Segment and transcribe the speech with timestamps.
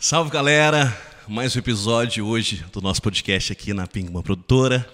[0.00, 0.96] Salve galera!
[1.26, 4.88] Mais um episódio hoje do nosso podcast aqui na Pingman Produtora.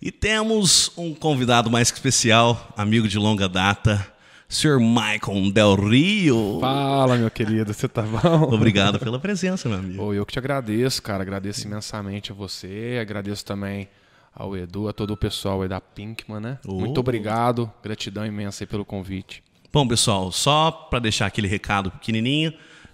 [0.00, 4.06] E temos um convidado mais que especial, amigo de longa data,
[4.50, 4.78] Sr.
[4.78, 6.58] Michael Del Rio.
[6.60, 8.42] Fala, meu querido, você tá bom?
[8.54, 9.96] Obrigado pela presença, meu amigo.
[9.96, 11.22] Pô, eu que te agradeço, cara.
[11.22, 12.98] Agradeço imensamente a você.
[13.00, 13.88] Agradeço também
[14.34, 16.58] ao Edu, a todo o pessoal aí da Pinkman, né?
[16.66, 16.74] Oh.
[16.74, 17.72] Muito obrigado.
[17.82, 19.42] Gratidão imensa aí pelo convite.
[19.72, 22.52] Bom, pessoal, só para deixar aquele recado pequenininho,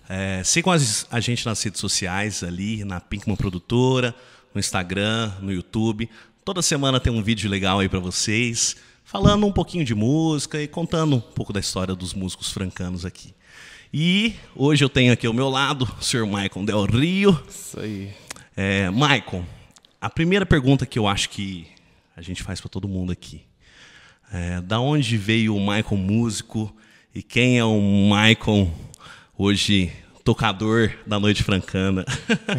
[0.09, 4.15] é, sigam as- a gente nas redes sociais ali, na Pinkman Produtora,
[4.55, 6.09] no Instagram, no YouTube.
[6.45, 10.67] Toda semana tem um vídeo legal aí para vocês, falando um pouquinho de música e
[10.67, 13.35] contando um pouco da história dos músicos francanos aqui.
[13.93, 16.27] E hoje eu tenho aqui ao meu lado o Sr.
[16.27, 17.43] Michael Del Rio.
[17.49, 18.11] Isso aí.
[18.57, 19.45] É, Michael,
[20.01, 21.67] a primeira pergunta que eu acho que
[22.17, 23.43] a gente faz para todo mundo aqui.
[24.33, 26.75] É, da onde veio o Michael músico
[27.15, 28.71] e quem é o Michael
[29.39, 29.91] hoje
[30.25, 32.05] tocador da noite francana?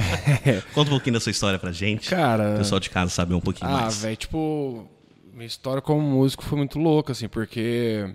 [0.73, 2.09] Conta um pouquinho da sua história pra gente.
[2.09, 4.01] Cara- O pessoal de casa saber um pouquinho Ah, mais.
[4.01, 4.87] velho, tipo,
[5.33, 8.09] minha história como músico foi muito louca, assim, porque.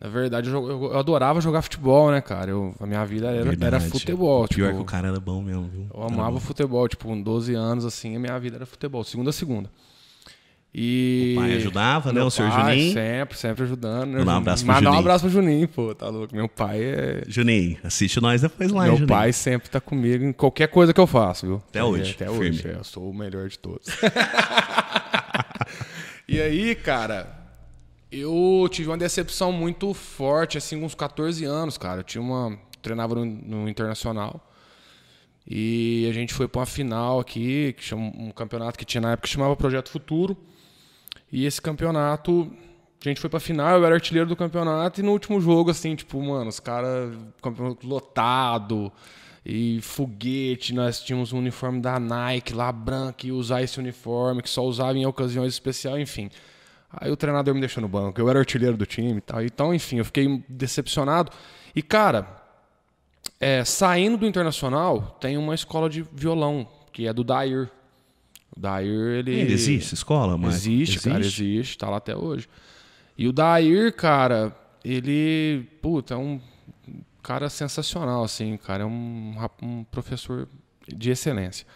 [0.00, 2.50] Na verdade, eu, jo- eu adorava jogar futebol, né, cara?
[2.50, 4.44] Eu, a minha vida era, era futebol.
[4.44, 5.86] O pior é tipo, que o cara era bom mesmo, viu?
[5.94, 9.32] Eu amava futebol, tipo, com 12 anos, assim, a minha vida era futebol, segunda a
[9.32, 9.70] segunda.
[10.76, 11.34] E.
[11.36, 12.92] O pai ajudava, né, Meu o senhor pai Juninho?
[12.94, 14.10] Sempre, sempre ajudando.
[14.10, 14.36] né, Mandar um Juninho?
[14.38, 15.00] abraço pro Mandar um Juninho.
[15.00, 16.34] abraço pro Juninho, pô, tá louco.
[16.34, 17.22] Meu pai é.
[17.28, 19.08] Juninho, assiste nós depois lá, Meu Juninho?
[19.08, 21.62] pai sempre tá comigo em qualquer coisa que eu faço, viu?
[21.68, 22.48] Até hoje, Até firme.
[22.48, 22.68] hoje.
[22.68, 23.86] é, eu sou o melhor de todos.
[26.28, 27.28] e aí, cara,
[28.10, 32.00] eu tive uma decepção muito forte, assim, uns 14 anos, cara.
[32.00, 32.58] Eu tinha uma.
[32.82, 34.50] Treinava no, no Internacional.
[35.46, 39.12] E a gente foi pra uma final aqui, que chama um campeonato que tinha na
[39.12, 40.36] época que chamava Projeto Futuro.
[41.30, 42.50] E esse campeonato,
[43.04, 45.94] a gente foi pra final, eu era artilheiro do campeonato, e no último jogo, assim,
[45.94, 48.92] tipo, mano, os caras, campeonato lotado,
[49.44, 54.48] e foguete, nós tínhamos um uniforme da Nike lá, branco, e usar esse uniforme, que
[54.48, 56.30] só usava em ocasiões especiais, enfim.
[56.90, 59.42] Aí o treinador me deixou no banco, eu era artilheiro do time e tal.
[59.42, 61.30] Então, enfim, eu fiquei decepcionado.
[61.74, 62.40] E, cara,
[63.40, 67.68] é, saindo do Internacional, tem uma escola de violão, que é do Dair.
[68.56, 69.40] O Dair, ele...
[69.40, 72.48] Ainda existe escola, mas Existe, cara, existe, tá lá até hoje.
[73.18, 74.54] E o Dair, cara,
[74.84, 76.40] ele, puta, é um
[77.22, 80.48] cara sensacional, assim, cara, é um, um professor
[80.86, 81.66] de excelência.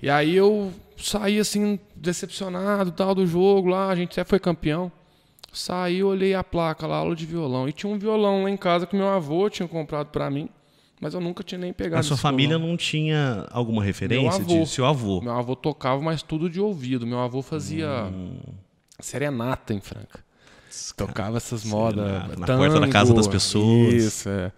[0.00, 4.92] E aí eu saí, assim, decepcionado, tal, do jogo lá, a gente até foi campeão.
[5.52, 7.68] Saí, olhei a placa lá, aula de violão.
[7.68, 10.48] E tinha um violão lá em casa que meu avô tinha comprado pra mim,
[11.04, 14.60] mas eu nunca tinha nem pegado A sua família não tinha alguma referência avô.
[14.62, 15.20] de seu avô?
[15.20, 17.06] Meu avô tocava, mas tudo de ouvido.
[17.06, 18.38] Meu avô fazia Hum.
[18.98, 20.24] serenata em Franca.
[20.96, 22.06] Tocava essas modas.
[22.06, 23.92] Serenata, na porta da casa das pessoas.
[23.92, 24.50] Isso, é.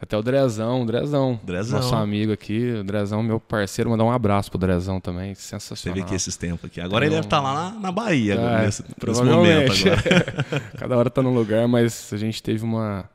[0.00, 1.38] Até o Drezão, o Drezão.
[1.44, 1.78] Drezão.
[1.78, 5.32] Nosso amigo aqui, o Drezão, meu parceiro, mandar um abraço pro Drezão também.
[5.32, 5.94] Você Sensacional.
[5.94, 6.80] vê aqui esses tempos aqui.
[6.80, 10.60] Agora ele deve estar lá na, na Bahia, É, nesse, nesse momento agora.
[10.76, 13.08] Cada hora tá num lugar, mas a gente teve uma.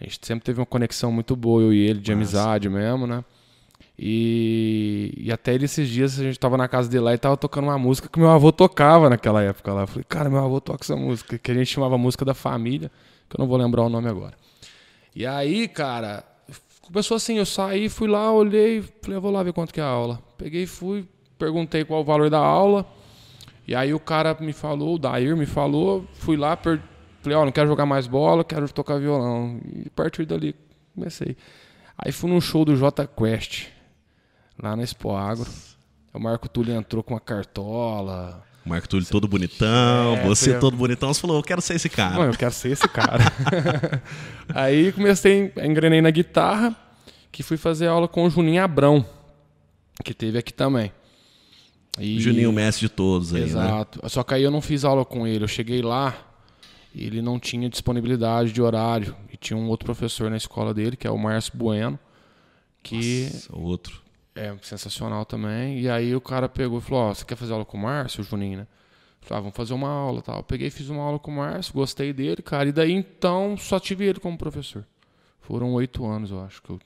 [0.00, 2.38] A gente sempre teve uma conexão muito boa, eu e ele, de Massa.
[2.38, 3.24] amizade mesmo, né?
[3.98, 7.36] E, e até ele, esses dias a gente tava na casa dele lá e tava
[7.36, 9.82] tocando uma música que meu avô tocava naquela época lá.
[9.82, 12.92] Eu falei, cara, meu avô toca essa música, que a gente chamava música da família,
[13.28, 14.34] que eu não vou lembrar o nome agora.
[15.16, 16.24] E aí, cara,
[16.80, 19.82] começou assim, eu saí, fui lá, olhei, falei, eu vou lá ver quanto que é
[19.82, 20.22] a aula.
[20.36, 21.04] Peguei, fui,
[21.36, 22.86] perguntei qual o valor da aula.
[23.66, 26.80] E aí o cara me falou, o Dair me falou, fui lá, per...
[27.28, 29.60] falei, ó, não quero jogar mais bola, quero tocar violão.
[29.74, 30.54] E a partir dali
[30.94, 31.36] comecei.
[31.96, 33.66] Aí fui num show do J Quest,
[34.62, 35.46] lá na Expo Agro.
[36.14, 38.42] O Marco Túlio entrou com uma cartola.
[38.64, 41.12] Marco Túlio todo bonitão, É, você foi- todo bonitão.
[41.12, 42.16] Você falou, eu quero ser esse cara.
[42.16, 43.24] Mano, eu quero ser esse cara.
[44.54, 46.74] aí comecei, engrenei na guitarra,
[47.32, 49.04] que fui fazer aula com o Juninho Abrão,
[50.04, 50.92] que teve aqui também.
[51.98, 53.46] E- Juninho, o mestre de todos aí, né?
[53.46, 54.00] Exato.
[54.08, 55.44] Só que aí eu não fiz aula com ele.
[55.44, 56.14] Eu cheguei lá
[57.04, 59.14] ele não tinha disponibilidade de horário.
[59.32, 61.98] E tinha um outro professor na escola dele, que é o Márcio Bueno,
[62.82, 64.02] que Nossa, outro.
[64.34, 65.80] é sensacional também.
[65.80, 68.22] E aí o cara pegou e falou: Ó, você quer fazer aula com o Márcio,
[68.22, 68.66] Juninho, né?
[69.22, 70.38] Eu Falei, ah, vamos fazer uma aula tal.
[70.38, 72.68] Eu peguei e fiz uma aula com o Márcio, gostei dele, cara.
[72.68, 74.86] E daí então só tive ele como professor.
[75.40, 76.80] Foram oito anos, eu acho, que eu,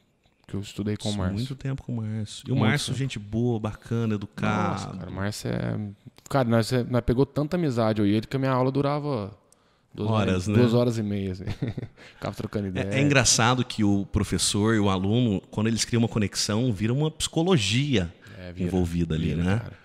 [0.47, 1.35] que eu estudei com o Márcio.
[1.35, 2.45] Muito tempo com o Márcio.
[2.49, 4.73] E o Márcio, gente boa, bacana, educado.
[4.73, 5.81] Nossa, cara, o Márcio é.
[6.29, 9.37] Cara, nós, nós pegou tanta amizade eu e ele que a minha aula durava
[9.95, 10.55] duas Horas, né?
[10.59, 11.45] Duas horas e meia, assim.
[12.15, 12.89] Ficava trocando ideia.
[12.91, 16.93] É, é engraçado que o professor e o aluno, quando eles criam uma conexão, vira
[16.93, 19.59] uma psicologia É, vira, envolvida ali, vira, né?
[19.59, 19.83] cara.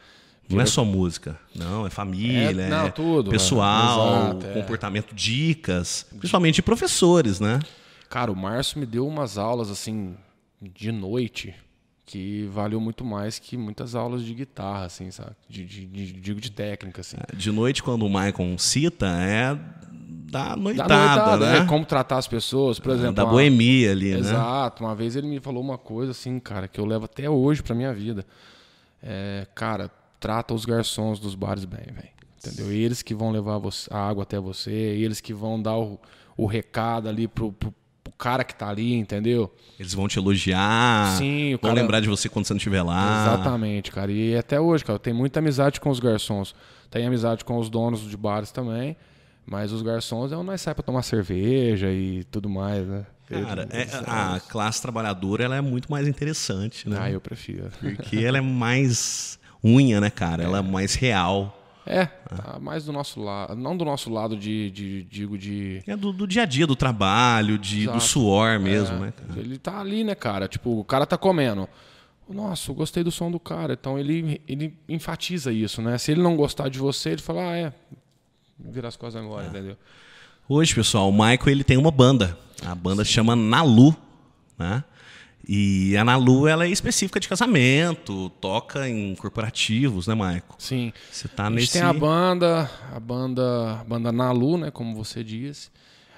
[0.50, 4.30] Não é só música, não, é família, É, não, é tudo, pessoal, é.
[4.30, 4.54] Exato, é.
[4.54, 7.60] comportamento, dicas, principalmente de professores, né?
[8.10, 10.16] Cara, o Márcio me deu umas aulas, assim,
[10.62, 11.54] de noite
[12.06, 15.32] que valeu muito mais que muitas aulas de guitarra, assim, sabe?
[15.50, 17.18] De, de, de, digo de técnica, assim.
[17.36, 19.60] De noite, quando o Michael cita, é
[20.30, 21.58] da noitada, Da noitada, né?
[21.60, 23.14] é como tratar as pessoas, por exemplo.
[23.14, 24.20] da uma- boemia ali, né?
[24.20, 24.84] Exato.
[24.84, 27.74] Uma vez ele me falou uma coisa assim, cara, que eu levo até hoje pra
[27.74, 28.26] minha vida.
[29.02, 29.90] É, cara,
[30.20, 32.10] trata os garçons dos bares bem, velho.
[32.46, 32.72] Entendeu?
[32.72, 33.60] Eles que vão levar
[33.92, 36.00] a água até você, eles que vão dar o,
[36.36, 39.52] o recado ali pro, pro, pro cara que tá ali, entendeu?
[39.80, 43.22] Eles vão te elogiar, Sim, vão cara- lembrar de você quando você não estiver lá.
[43.34, 44.12] Exatamente, cara.
[44.12, 46.54] E até hoje, cara, eu tenho muita amizade com os garçons.
[46.90, 48.96] Tenho amizade com os donos de bares também.
[49.50, 53.06] Mas os garçons é onde nós sai pra tomar cerveja e tudo mais, né?
[53.30, 56.98] Cara, é- a classe trabalhadora ela é muito mais interessante, né?
[57.00, 57.70] Ah, eu prefiro.
[57.80, 60.44] Porque ela é mais unha, né, cara?
[60.44, 61.54] Ela é mais real.
[61.86, 63.56] É, tá mais do nosso lado.
[63.56, 65.82] Não do nosso lado de, de- digo, de.
[65.88, 69.40] É do, do dia a dia, do trabalho, de, do suor mesmo, É, né, cara?
[69.40, 70.48] Ele tá ali, né, cara?
[70.50, 71.68] Tipo, o cara tá comendo.
[72.30, 73.72] Nossa, eu gostei do som do cara.
[73.74, 75.98] Então ele, ele enfatiza isso, né?
[75.98, 77.74] Se ele não gostar de você, ele fala, ah, é.
[78.60, 79.78] Vira as coisas agora, entendeu?
[80.50, 82.38] Hoje, pessoal, o Michael ele tem uma banda.
[82.66, 83.96] A banda se chama Nalu,
[84.58, 84.84] né?
[85.48, 90.44] E a Nalu ela é específica de casamento, toca em corporativos, né, Michael?
[90.58, 90.92] Sim.
[91.10, 94.96] Você tá A gente nesse tem a banda, a banda, a banda Nalu, né, como
[94.96, 95.70] você disse.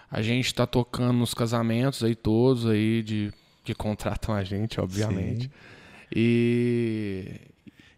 [0.09, 3.31] A gente tá tocando nos casamentos aí todos aí de
[3.63, 5.51] que contratam a gente, obviamente.
[6.15, 7.25] E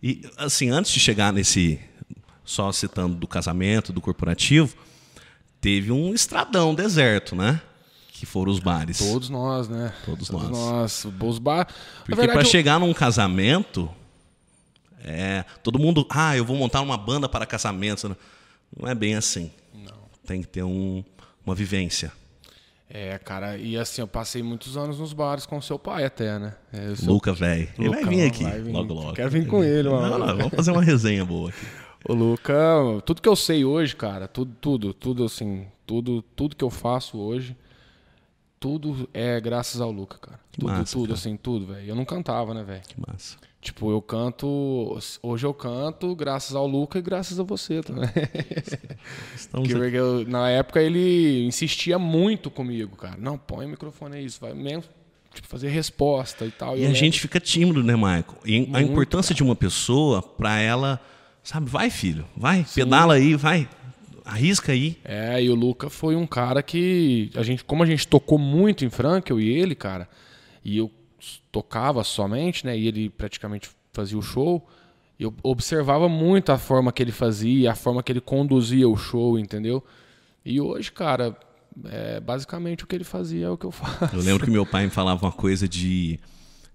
[0.04, 1.80] E assim, antes de chegar nesse
[2.44, 4.76] só citando do casamento, do corporativo,
[5.60, 7.62] teve um estradão deserto, né?
[8.12, 9.00] Que foram os bares.
[9.00, 9.94] todos nós, né?
[10.06, 11.04] Todos todos nós.
[11.04, 11.08] nós.
[11.24, 11.68] Os bar...
[12.06, 13.90] Porque para eu- chegar num casamento,
[15.04, 18.16] é, todo mundo, ah, eu vou montar uma banda para casamento.
[18.78, 19.52] Não é bem assim.
[19.74, 19.98] Não.
[20.26, 21.04] Tem que ter um-
[21.46, 22.12] uma vivência.
[22.94, 26.38] É, cara, e assim, eu passei muitos anos nos bares com o seu pai até,
[26.38, 26.54] né?
[26.74, 27.70] É, Luca, velho.
[27.80, 28.72] Ele vai vir aqui vai vir.
[28.72, 29.14] logo, logo.
[29.14, 30.20] Quero vir com ele, mano.
[30.20, 31.66] Não, não, vamos fazer uma resenha boa aqui.
[32.08, 32.54] O Luca,
[33.06, 37.18] tudo que eu sei hoje, cara, tudo, tudo, tudo assim, tudo, tudo que eu faço
[37.18, 37.56] hoje,
[38.60, 40.40] tudo é graças ao Luca, cara.
[40.52, 41.14] Tudo, massa, tudo, cara.
[41.20, 41.88] assim, tudo, velho.
[41.90, 42.82] Eu não cantava, né, velho?
[42.88, 43.38] Que massa.
[43.62, 48.10] Tipo, eu canto, hoje eu canto graças ao Luca e graças a você também.
[49.36, 49.96] Estamos Porque aqui.
[49.96, 53.18] eu- na época ele insistia muito comigo, cara.
[53.20, 54.84] Não, põe o microfone aí, isso vai mesmo
[55.34, 56.70] tipo, fazer resposta e tal.
[56.76, 58.26] E eu a lembro- gente fica tímido, né, Michael?
[58.44, 61.00] E a Muito, importância de uma pessoa para ela,
[61.44, 63.68] sabe, vai, filho, vai, pedala aí, vai,
[64.26, 64.98] arrisca aí.
[65.04, 68.86] É, e o Luca foi um cara que a gente, como a gente tocou muito
[68.86, 70.08] em Franca, eu e ele, cara,
[70.64, 70.92] e eu
[71.52, 74.68] tocava somente, né, e ele praticamente fazia o show,
[75.20, 79.38] eu observava muito a forma que ele fazia, a forma que ele conduzia o show,
[79.38, 79.84] entendeu?
[80.44, 81.38] E hoje, cara,
[81.86, 84.10] é, basicamente o que ele fazia é o que eu faço.
[84.16, 86.20] Eu lembro que meu pai me falava uma coisa de.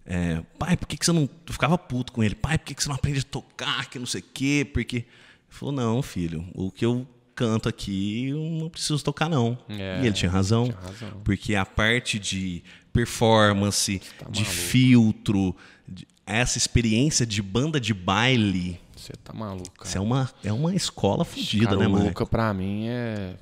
[0.07, 1.23] É, pai, por que, que você não.
[1.47, 2.35] Eu ficava puto com ele.
[2.35, 3.91] Pai, por que, que você não aprende a tocar?
[3.91, 4.69] Que não sei o quê.
[4.73, 4.97] Porque.
[4.97, 5.07] Ele
[5.49, 6.47] falou, não, filho.
[6.55, 9.59] O que eu canto aqui, eu não preciso tocar, não.
[9.69, 10.65] É, e ele tinha razão.
[10.65, 11.21] tinha razão.
[11.25, 12.63] Porque a parte de
[12.93, 15.55] performance, Tá de filtro,
[15.87, 18.81] de- essa experiência de banda de baile.
[18.97, 19.85] Você tá maluco.
[19.85, 22.07] Isso é uma, é uma escola fodida, né, mano?
[22.07, 23.35] Luca, pra mim, é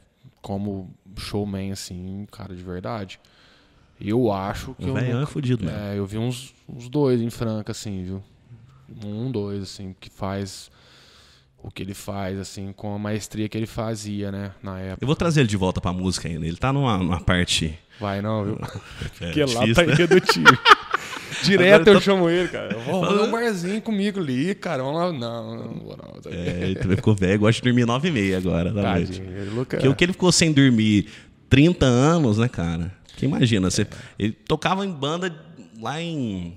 [0.43, 3.19] como showman, assim, cara, de verdade.
[4.00, 5.79] Eu acho que O velhão é fodido, mesmo.
[5.79, 8.22] É, eu vi uns, uns dois em Franca, assim, viu?
[9.05, 10.70] Um, dois, assim, que faz
[11.63, 15.03] o que ele faz, assim, com a maestria que ele fazia, né, na época.
[15.03, 16.46] Eu vou trazer ele de volta pra música ainda.
[16.46, 17.79] Ele tá numa, numa parte.
[17.98, 18.58] Vai não, viu?
[19.20, 19.93] É, Porque lá difícil, tá né?
[19.94, 20.58] irredutível.
[21.43, 22.74] Direto Agora eu tá- chamo ele, cara.
[22.74, 24.82] Eu vou fazer um barzinho comigo ali, cara.
[24.82, 25.13] Vamos lá.
[25.13, 26.32] Não, não, vou não.
[26.32, 29.19] É, ele também ficou velho, gosta de dormir nove e meia agora da noite.
[29.19, 29.36] Tadinho.
[29.36, 31.06] Ele, Luca, Porque o que ele ficou sem dormir
[31.48, 32.93] 30 anos, né, cara?
[33.16, 33.86] Que imagina, você,
[34.18, 35.34] ele tocava em banda
[35.80, 36.56] lá em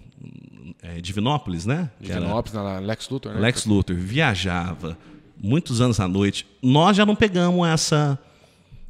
[0.82, 1.90] é, Divinópolis, né?
[2.00, 3.40] Divinópolis, na Lex Luthor, né?
[3.40, 4.98] Lex Luthor, viajava
[5.42, 6.46] muitos anos à noite.
[6.62, 8.20] Nós já não pegamos essa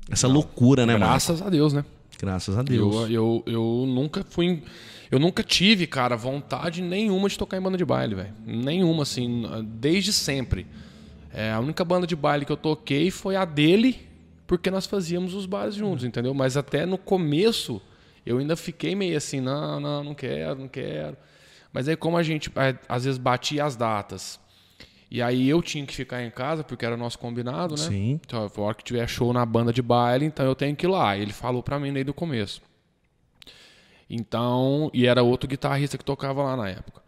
[0.10, 1.06] essa loucura, né, mano?
[1.06, 1.84] Graças a Deus, né?
[2.20, 3.10] Graças a Deus.
[3.10, 4.64] Eu, eu, eu nunca fui.
[5.12, 8.34] Eu nunca tive, cara, vontade nenhuma de tocar em banda de baile, velho.
[8.46, 10.66] Nenhuma, assim, desde sempre.
[11.34, 14.07] É, a única banda de baile que eu toquei foi a dele,
[14.48, 16.34] porque nós fazíamos os bares juntos, entendeu?
[16.34, 17.82] Mas até no começo
[18.26, 21.16] eu ainda fiquei meio assim, não, não, não quero, não quero.
[21.72, 22.52] Mas aí como a gente
[22.88, 24.40] às vezes batia as datas,
[25.10, 27.82] e aí eu tinha que ficar em casa, porque era nosso combinado, né?
[27.82, 28.20] Sim.
[28.26, 30.90] Então, a hora que tiver show na banda de baile, então eu tenho que ir
[30.90, 31.18] lá.
[31.18, 32.62] Ele falou pra mim desde o começo.
[34.10, 37.02] Então, e era outro guitarrista que tocava lá na época.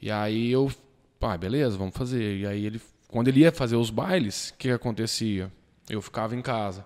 [0.00, 0.70] E aí eu,
[1.18, 2.38] pá, beleza, vamos fazer.
[2.38, 5.50] E aí ele, quando ele ia fazer os bailes, o que, que acontecia?
[5.90, 6.84] Eu ficava em casa.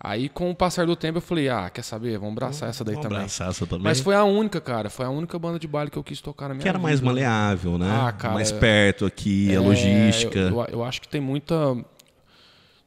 [0.00, 2.16] Aí, com o passar do tempo, eu falei, ah, quer saber?
[2.18, 3.18] Vamos abraçar essa daí Vamos também.
[3.18, 3.82] abraçar essa também.
[3.82, 4.88] Mas foi a única, cara.
[4.88, 6.86] Foi a única banda de baile que eu quis tocar na minha que era vida.
[6.88, 7.88] mais maleável, né?
[7.90, 10.38] Ah, cara, mais é- perto aqui, a É, logística.
[10.38, 11.54] Eu, eu- eu acho que tem muita.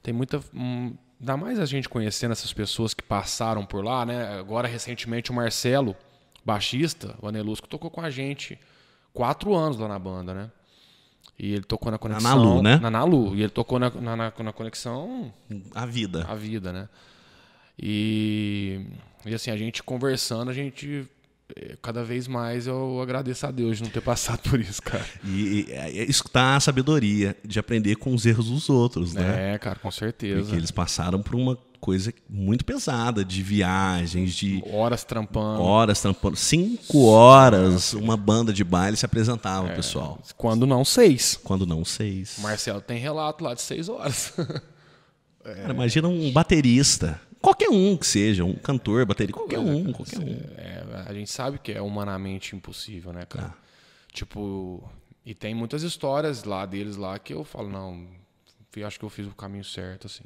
[0.02, 0.40] Tem muita.
[0.54, 4.40] Hum, ainda mais a gente conhecendo essas pessoas que passaram por lá, né?
[4.40, 5.96] Agora, recentemente, o Marcelo,
[6.46, 8.58] baixista, o Anelusco, tocou com a gente
[9.14, 10.50] quatro anos lá na banda, né?
[11.40, 12.30] E ele tocou na conexão.
[12.38, 12.78] Nalu, né?
[12.78, 13.36] Na Nalu.
[13.36, 15.34] E ele tocou na, na, na- na conexão
[15.74, 16.26] A vida.
[16.30, 16.88] a vida, né?
[17.80, 18.86] E,
[19.26, 21.08] e assim, a gente conversando, a gente.
[21.56, 25.06] eh, Cada vez mais eu agradeço a Deus de não ter passado por isso, cara.
[25.24, 29.54] E, e é escutar a sabedoria de aprender com os erros dos outros, né?
[29.54, 30.42] É, cara, com certeza.
[30.42, 35.62] Porque eles passaram por uma coisa muito pesada de viagens, de Horas trampando.
[35.62, 36.36] horas trampando.
[36.38, 39.76] Cinco horas uma banda de baile se apresentava, É.
[39.76, 40.22] pessoal.
[40.38, 41.38] Quando não, seis.
[41.44, 42.38] Quando não seis.
[42.38, 44.34] O Marcelo tem relato lá de seis horas.
[45.44, 47.20] Cara, imagina um baterista.
[47.42, 50.40] Qualquer um que seja, um cantor, baterista, qualquer um, qualquer um.
[50.56, 53.52] É, a gente sabe que é humanamente impossível, né, cara?
[54.14, 54.88] Tipo,
[55.26, 58.06] e tem muitas histórias lá deles lá que eu falo, não,
[58.86, 60.26] acho que eu fiz o caminho certo, assim.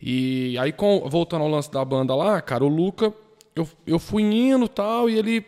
[0.00, 3.12] E aí, com- voltando ao lance da banda lá, cara, o Luca,
[3.54, 5.44] eu, eu fui indo e tal, e ele.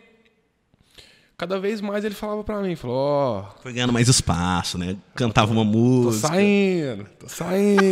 [1.37, 4.97] Cada vez mais ele falava pra mim, falou, ó, Foi ganhando mais espaço, né?
[5.15, 6.27] Cantava uma Tô música.
[6.27, 7.87] saindo, tô saindo.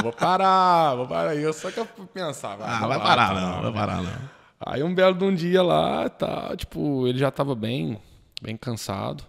[0.00, 1.34] vou parar, vou parar.
[1.34, 2.64] E eu só que eu pensava.
[2.64, 4.12] Ah, não vai parar não, vai parar não.
[4.64, 7.98] Aí um belo de um dia lá, tá, tipo, ele já tava bem,
[8.40, 9.24] bem cansado.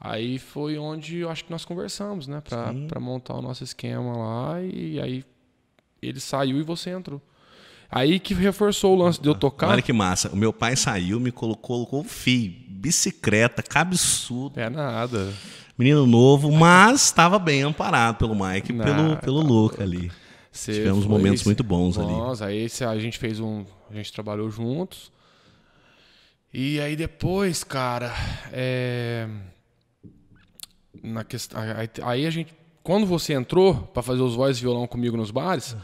[0.00, 2.40] Aí foi onde eu acho que nós conversamos, né?
[2.48, 4.62] Pra, pra montar o nosso esquema lá.
[4.62, 5.22] E aí
[6.00, 7.20] ele saiu e você entrou.
[7.90, 9.68] Aí que reforçou o lance de eu tocar.
[9.68, 10.28] Olha que massa.
[10.30, 15.32] O meu pai saiu, me colocou, colocou fio, bicicleta, cabeçudo, É nada.
[15.78, 20.10] menino novo, mas estava bem amparado pelo Mike e pelo, pelo tá Luca ali.
[20.50, 22.08] Você Tivemos foi- momentos muito bons ali.
[22.12, 23.64] Nossa, aí cê- a gente fez um.
[23.90, 25.12] A gente trabalhou juntos.
[26.52, 28.12] E aí depois, cara,
[28.52, 29.28] é.
[31.02, 31.60] Na questão.
[32.04, 32.54] Aí a gente.
[32.86, 35.76] Quando você entrou pra fazer os voz e violão comigo nos bares,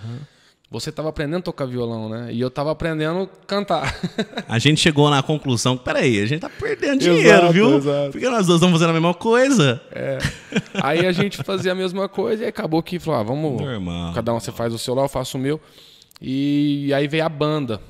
[0.70, 2.32] você tava aprendendo a tocar violão, né?
[2.32, 3.92] E eu tava aprendendo a cantar.
[4.46, 7.76] A gente chegou na conclusão que, peraí, a gente tá perdendo Exato, dinheiro, viu?
[7.76, 8.12] exato.
[8.12, 9.82] Porque nós dois estamos fazendo a mesma coisa.
[10.80, 13.60] aí a gente fazia a mesma coisa e acabou que falou, ah, vamos.
[13.60, 14.14] Normal.
[14.14, 15.60] Cada um você faz o seu lá, eu faço o meu.
[16.20, 17.80] E aí veio a banda,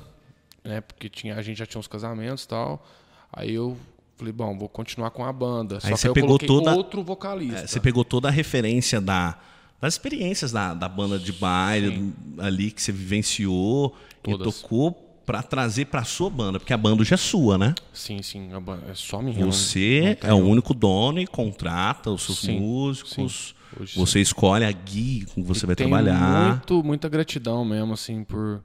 [0.63, 0.81] né?
[0.81, 2.83] Porque tinha, a gente já tinha uns casamentos e tal.
[3.31, 3.77] Aí eu
[4.15, 5.79] falei, bom, vou continuar com a banda.
[5.79, 7.59] Só Aí que você eu pegou toda- outro vocalista.
[7.61, 9.37] É, você pegou toda a referência da,
[9.81, 14.55] das experiências da, da banda de baile ali que você vivenciou Todas.
[14.55, 14.91] e tocou
[15.25, 17.73] pra trazer pra sua banda, porque a banda já é sua, né?
[17.93, 18.49] Sim, sim,
[18.89, 19.39] é só minha.
[19.39, 23.55] não- Você é o único dono e contrata os seus Sim, músicos.
[23.79, 26.49] Hoje Você escolhe a guia com que você vai Tenho trabalhar.
[26.49, 28.61] Muito, muita gratidão mesmo, assim, por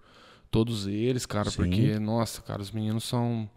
[0.50, 1.56] todos eles, cara, Sim.
[1.56, 3.48] porque, nossa, cara, os meninos são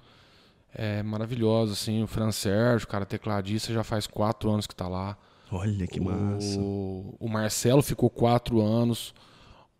[0.73, 2.01] é, maravilhosos, assim.
[2.03, 5.17] O Fran Sérgio, cara, tecladista, já faz quatro anos que tá lá.
[5.51, 6.59] Olha que massa.
[6.59, 9.13] O, o Marcelo ficou quatro anos.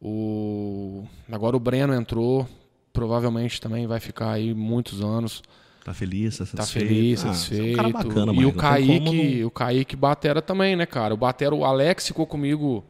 [0.02, 2.48] O, agora o Breno entrou.
[2.92, 5.42] Provavelmente também vai ficar aí muitos anos.
[5.86, 6.88] Tá feliz, tá Tá satisfeito?
[6.88, 7.64] feliz, Ah, satisfeito.
[7.64, 11.14] você é um cara bacana, e o Não Kaique, o Kaique Batera também, né, cara?
[11.14, 12.84] O Batera, o Alex ficou comigo.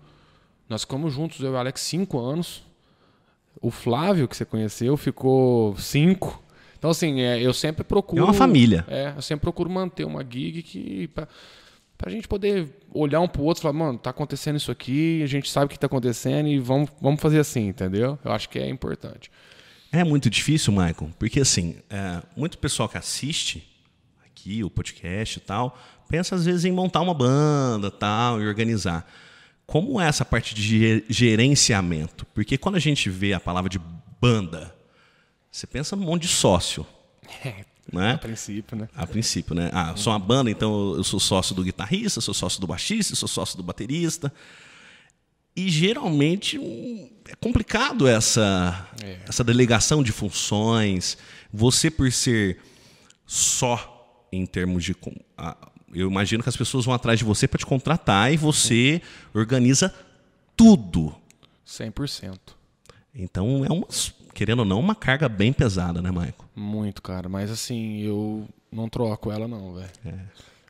[0.67, 2.63] Nós ficamos juntos, eu e o Alex, cinco anos.
[3.61, 6.40] O Flávio, que você conheceu, ficou cinco.
[6.81, 8.19] Então, assim, é, eu sempre procuro.
[8.19, 8.83] É uma família.
[8.87, 11.07] É, eu sempre procuro manter uma gig que.
[11.09, 11.27] Pra,
[11.95, 15.27] pra gente poder olhar um pro outro e falar, mano, tá acontecendo isso aqui, a
[15.27, 18.17] gente sabe o que tá acontecendo e vamos, vamos fazer assim, entendeu?
[18.25, 19.29] Eu acho que é importante.
[19.91, 23.63] É muito difícil, Michael, porque assim, é, muito pessoal que assiste
[24.25, 25.77] aqui o podcast e tal,
[26.09, 29.05] pensa às vezes em montar uma banda tal e organizar.
[29.67, 32.25] Como é essa parte de ge- gerenciamento?
[32.33, 33.79] Porque quando a gente vê a palavra de
[34.19, 34.73] banda,
[35.51, 36.85] você pensa num monte de sócio,
[37.91, 38.13] né?
[38.13, 38.89] A princípio, né?
[38.95, 39.69] A princípio, né?
[39.73, 43.15] Ah, eu sou uma banda, então eu sou sócio do guitarrista, sou sócio do baixista,
[43.15, 44.33] sou sócio do baterista.
[45.53, 48.87] E geralmente hum, é complicado essa,
[49.27, 51.17] essa delegação de funções.
[51.51, 52.59] Você, por ser
[53.25, 54.95] só em termos de.
[55.93, 59.01] Eu imagino que as pessoas vão atrás de você para te contratar e você
[59.33, 59.93] organiza
[60.55, 61.13] tudo.
[61.67, 62.37] 100%.
[63.13, 63.87] Então é uma,
[64.33, 66.45] querendo ou não, uma carga bem pesada, né, Maico?
[66.55, 67.27] Muito, cara.
[67.29, 69.89] Mas assim, eu não troco ela, não, velho.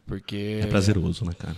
[0.05, 0.59] Porque.
[0.63, 1.55] É prazeroso, né, cara?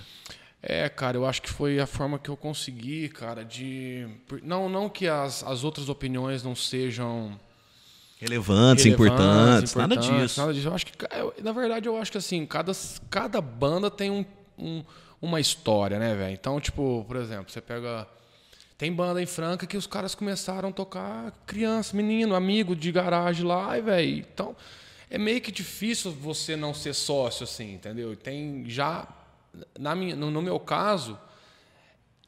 [0.61, 4.07] É, cara, eu acho que foi a forma que eu consegui, cara, de.
[4.43, 7.37] Não, não que as, as outras opiniões não sejam.
[8.19, 10.39] Relevantes, relevantes, importantes, nada importantes, disso.
[10.39, 10.67] Nada disso.
[10.69, 10.93] Eu acho que,
[11.43, 12.71] na verdade, eu acho que assim, cada,
[13.09, 14.23] cada banda tem um,
[14.57, 14.83] um-
[15.21, 16.33] uma história, né, velho?
[16.33, 18.07] Então, tipo, por exemplo, você pega.
[18.83, 23.45] Tem banda em Franca que os caras começaram a tocar criança, menino, amigo de garagem
[23.45, 24.25] lá, e velho.
[24.33, 24.53] Então,
[25.09, 28.13] é meio que difícil você não ser sócio, assim, entendeu?
[28.17, 29.07] Tem já.
[29.79, 31.17] Na minha, no, no meu caso.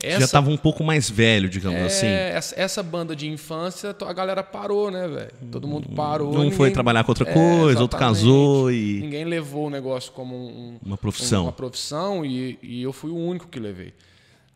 [0.02, 2.08] Essa, já estava um pouco mais velho, digamos é, assim.
[2.08, 5.34] Essa, essa, banda de infância, a galera parou, né, velho?
[5.52, 6.36] Todo mundo parou.
[6.36, 9.02] Um ninguém, foi trabalhar com outra coisa, é, outro casou e.
[9.02, 11.44] Ninguém levou o negócio como um, uma profissão.
[11.44, 13.94] uma profissão e, e eu fui o único que levei.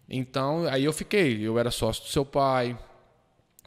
[0.10, 1.40] Então, aí eu fiquei.
[1.42, 2.78] Eu era sócio do seu pai,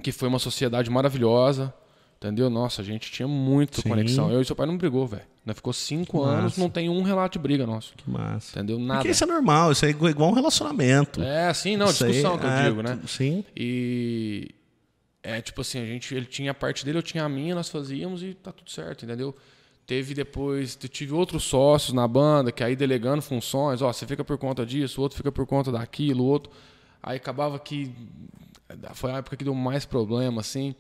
[0.02, 1.72] que foi uma sociedade maravilhosa.
[2.16, 2.49] Entendeu?
[2.49, 3.88] Nossa, a gente tinha muita Sim.
[3.88, 4.30] conexão.
[4.30, 5.25] Eu e seu pai não brigou, velho.
[5.44, 6.61] Nós ficou cinco que anos, massa.
[6.61, 7.94] não tem um relato de briga nosso.
[7.96, 8.52] Que massa.
[8.52, 8.78] Entendeu?
[8.78, 9.00] Nada.
[9.00, 11.20] Porque isso é normal, isso é igual um relacionamento.
[11.20, 13.00] É, sim, não, isso discussão aí, que eu é, digo, né?
[13.08, 13.44] Sim.
[13.56, 14.50] E
[15.20, 17.68] é tipo assim, a gente, ele tinha a parte dele, eu tinha a minha, nós
[17.68, 19.34] fazíamos e tá tudo certo, entendeu?
[19.87, 24.39] Teve depois, tive outros sócios na banda, que aí delegando funções, ó, você fica por
[24.39, 26.53] conta disso, o outro fica por conta daquilo, o outro.
[27.03, 27.93] Aí acabava que.
[28.95, 30.75] Foi a época que deu mais problema, assim.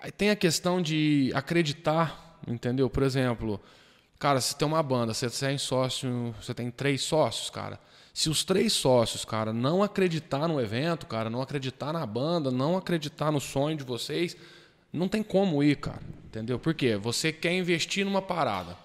[0.00, 2.90] Aí tem a questão de acreditar, entendeu?
[2.90, 3.60] Por exemplo,
[4.18, 7.78] cara, se tem uma banda, você tem sócio, você tem três sócios, cara.
[8.12, 12.76] Se os três sócios, cara, não acreditar no evento, cara, não acreditar na banda, não
[12.76, 14.36] acreditar no sonho de vocês,
[14.94, 16.00] não tem como ir, cara.
[16.26, 16.58] Entendeu?
[16.58, 16.96] Por quê?
[16.96, 18.76] Você quer investir numa parada.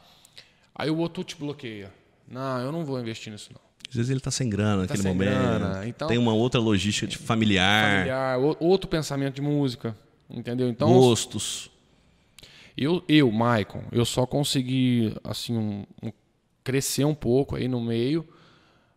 [0.76, 1.92] Aí o outro te bloqueia.
[2.28, 3.62] Não, eu não vou investir nisso, não.
[3.90, 5.32] Às vezes ele está sem grana tá naquele sem momento.
[5.32, 5.88] Grana.
[5.88, 7.98] Então, tem uma outra logística de familiar.
[7.98, 9.96] Familiar, outro pensamento de música.
[10.30, 10.70] Entendeu?
[10.70, 10.92] Então.
[10.92, 11.72] Gostos.
[12.78, 16.14] Eu, eu Maicon, eu só consegui assim um, um,
[16.64, 18.26] crescer um pouco aí no meio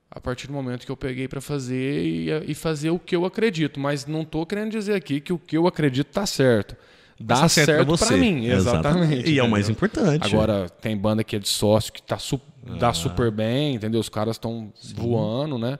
[0.08, 3.24] a partir do momento que eu peguei para fazer e, e, fazer o que eu
[3.24, 3.80] acredito.
[3.80, 6.76] Mas não estou querendo dizer aqui que o que eu acredito está certo.
[7.22, 8.88] Dá tá certo, certo para mim, exatamente.
[8.88, 10.26] exatamente e é o mais importante.
[10.26, 12.76] Agora, tem banda que é de sócio que tá su ah.
[12.76, 14.00] dá super bem, entendeu?
[14.00, 15.78] Os caras estão voando, né?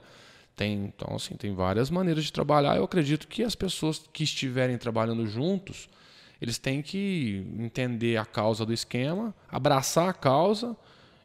[0.55, 2.77] Tem, então, assim, tem várias maneiras de trabalhar.
[2.77, 5.89] Eu acredito que as pessoas que estiverem trabalhando juntos,
[6.41, 10.75] eles têm que entender a causa do esquema, abraçar a causa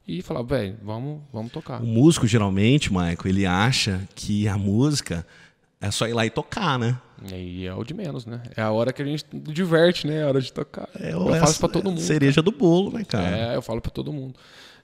[0.06, 1.82] e falar, velho, vamos, vamos tocar.
[1.82, 5.26] O músico, geralmente, Michael, ele acha que a música
[5.80, 6.98] é só ir lá e tocar, né?
[7.32, 8.42] E é o de menos, né?
[8.56, 10.18] É a hora que a gente diverte, né?
[10.18, 10.88] É a hora de tocar.
[10.98, 12.00] É, eu falo para todo mundo.
[12.00, 13.36] Cereja do bolo, né, cara?
[13.36, 14.34] É, eu falo para todo mundo.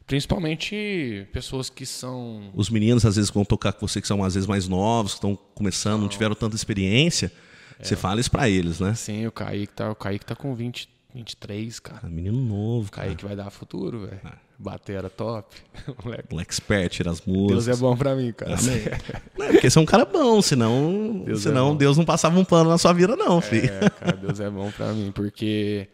[0.06, 2.50] Principalmente pessoas que são.
[2.54, 5.18] Os meninos, às vezes, vão tocar com você, que são às vezes mais novos, que
[5.18, 7.32] estão começando, não, não tiveram tanta experiência.
[7.78, 7.84] É.
[7.84, 8.94] Você fala isso pra eles, né?
[8.94, 12.00] Sim, o Kaique tá, o Kaique tá com 20, 23, cara.
[12.02, 13.06] Ah, menino novo, cara.
[13.08, 14.20] Kaique vai dar futuro, velho.
[14.24, 14.43] Ah.
[14.58, 15.54] Batera top.
[16.04, 16.24] Moleque.
[16.30, 17.66] Moleque expert, tira as músicas.
[17.66, 18.54] Deus é bom pra mim, cara.
[18.56, 18.82] Amém.
[19.36, 22.04] não, é porque você é um cara bom, senão, Deus, é senão é Deus não
[22.04, 23.70] passava um pano na sua vida, não, filho.
[23.70, 25.88] É, cara, Deus é bom pra mim, porque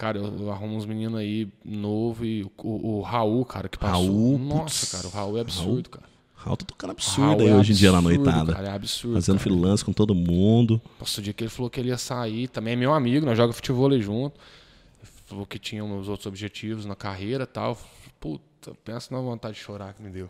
[0.00, 4.06] Cara, eu arrumo uns meninos aí novo e o, o, Raul, cara, que passou.
[4.06, 6.04] Raul, Nossa, putz, cara, o Raul é absurdo, Raul, cara.
[6.36, 8.54] Raul tá tocando absurdo aí é hoje em dia na noitada.
[8.54, 9.16] Cara, é absurdo.
[9.16, 9.50] Fazendo cara.
[9.50, 10.80] freelance com todo mundo.
[10.98, 13.36] Nossa, o dia que ele falou que ele ia sair, também é meu amigo, nós
[13.36, 14.40] jogamos futebol junto.
[15.48, 17.78] Que tinha os outros objetivos na carreira e tal.
[18.18, 20.28] Puta, pensa na vontade de chorar que me deu.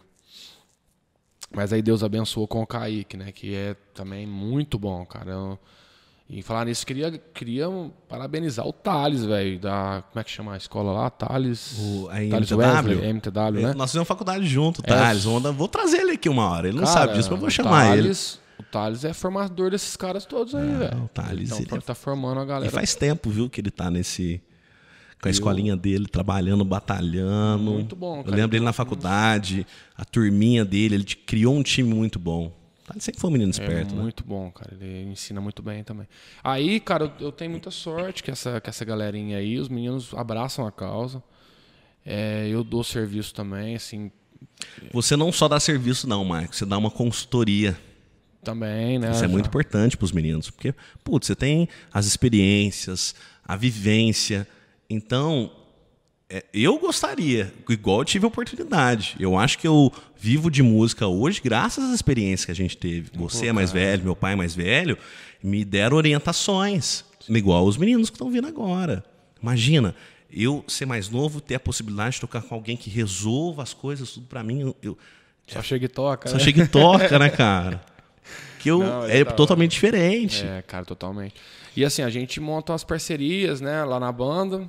[1.53, 3.33] Mas aí Deus abençoou com o Kaique, né?
[3.33, 5.33] Que é também muito bom, cara.
[5.33, 5.59] Eu,
[6.33, 7.67] e falar nisso, queria, queria
[8.09, 10.05] parabenizar o Thales, velho, da.
[10.11, 11.11] Como é que chama a escola lá?
[11.11, 11.77] Thales.
[11.77, 12.59] O, a Thales MTW?
[12.59, 13.75] Wesley, MTW, né?
[13.75, 15.27] Nós fizemos faculdade junto, Thales.
[15.27, 16.69] É, vou trazer ele aqui uma hora.
[16.69, 18.65] Ele não cara, sabe disso, mas eu vou chamar Thales, ele.
[18.65, 21.03] O Thales é formador desses caras todos aí, velho.
[21.03, 21.51] O Thales.
[21.51, 22.71] Então, ele tá formando a galera.
[22.71, 24.41] E faz tempo, viu, que ele tá nesse.
[25.21, 27.73] Com a escolinha dele, trabalhando, batalhando.
[27.73, 28.31] Muito bom, cara.
[28.31, 32.51] Eu lembro dele na faculdade, a turminha dele, ele criou um time muito bom.
[32.91, 34.03] Ele sempre foi um menino esperto, é né?
[34.03, 34.75] muito bom, cara.
[34.75, 36.09] Ele ensina muito bem também.
[36.43, 40.67] Aí, cara, eu, tenho muita sorte que essa, que essa galerinha aí, os meninos abraçam
[40.67, 41.23] a causa.
[42.05, 44.11] É, eu dou serviço também, assim.
[44.93, 46.59] Você não só dá serviço, não, Marcos.
[46.59, 47.79] Você dá uma consultoria.
[48.43, 49.11] Também, né?
[49.11, 50.51] Isso é muito importante para os meninos.
[50.51, 54.49] Porque, putz, você tem as experiências, a vivência.
[54.91, 55.53] Então,
[56.29, 59.15] é, eu gostaria, igual eu tive a oportunidade.
[59.21, 63.11] Eu acho que eu vivo de música hoje graças às experiências que a gente teve.
[63.15, 64.99] Você é mais velho, meu pai é mais velho,
[65.41, 69.05] me deram orientações, igual os meninos que estão vindo agora.
[69.41, 69.95] Imagina,
[70.29, 74.11] eu ser mais novo, ter a possibilidade de tocar com alguém que resolva as coisas
[74.11, 74.75] tudo para mim.
[74.83, 74.99] Eu,
[75.47, 76.43] só chega e toca, Só né?
[76.43, 77.81] chega e toca, né, cara?
[78.61, 80.45] Que eu, Não, é tá totalmente diferente.
[80.45, 81.35] É, cara, totalmente.
[81.75, 84.69] E assim, a gente monta umas parcerias, né, lá na banda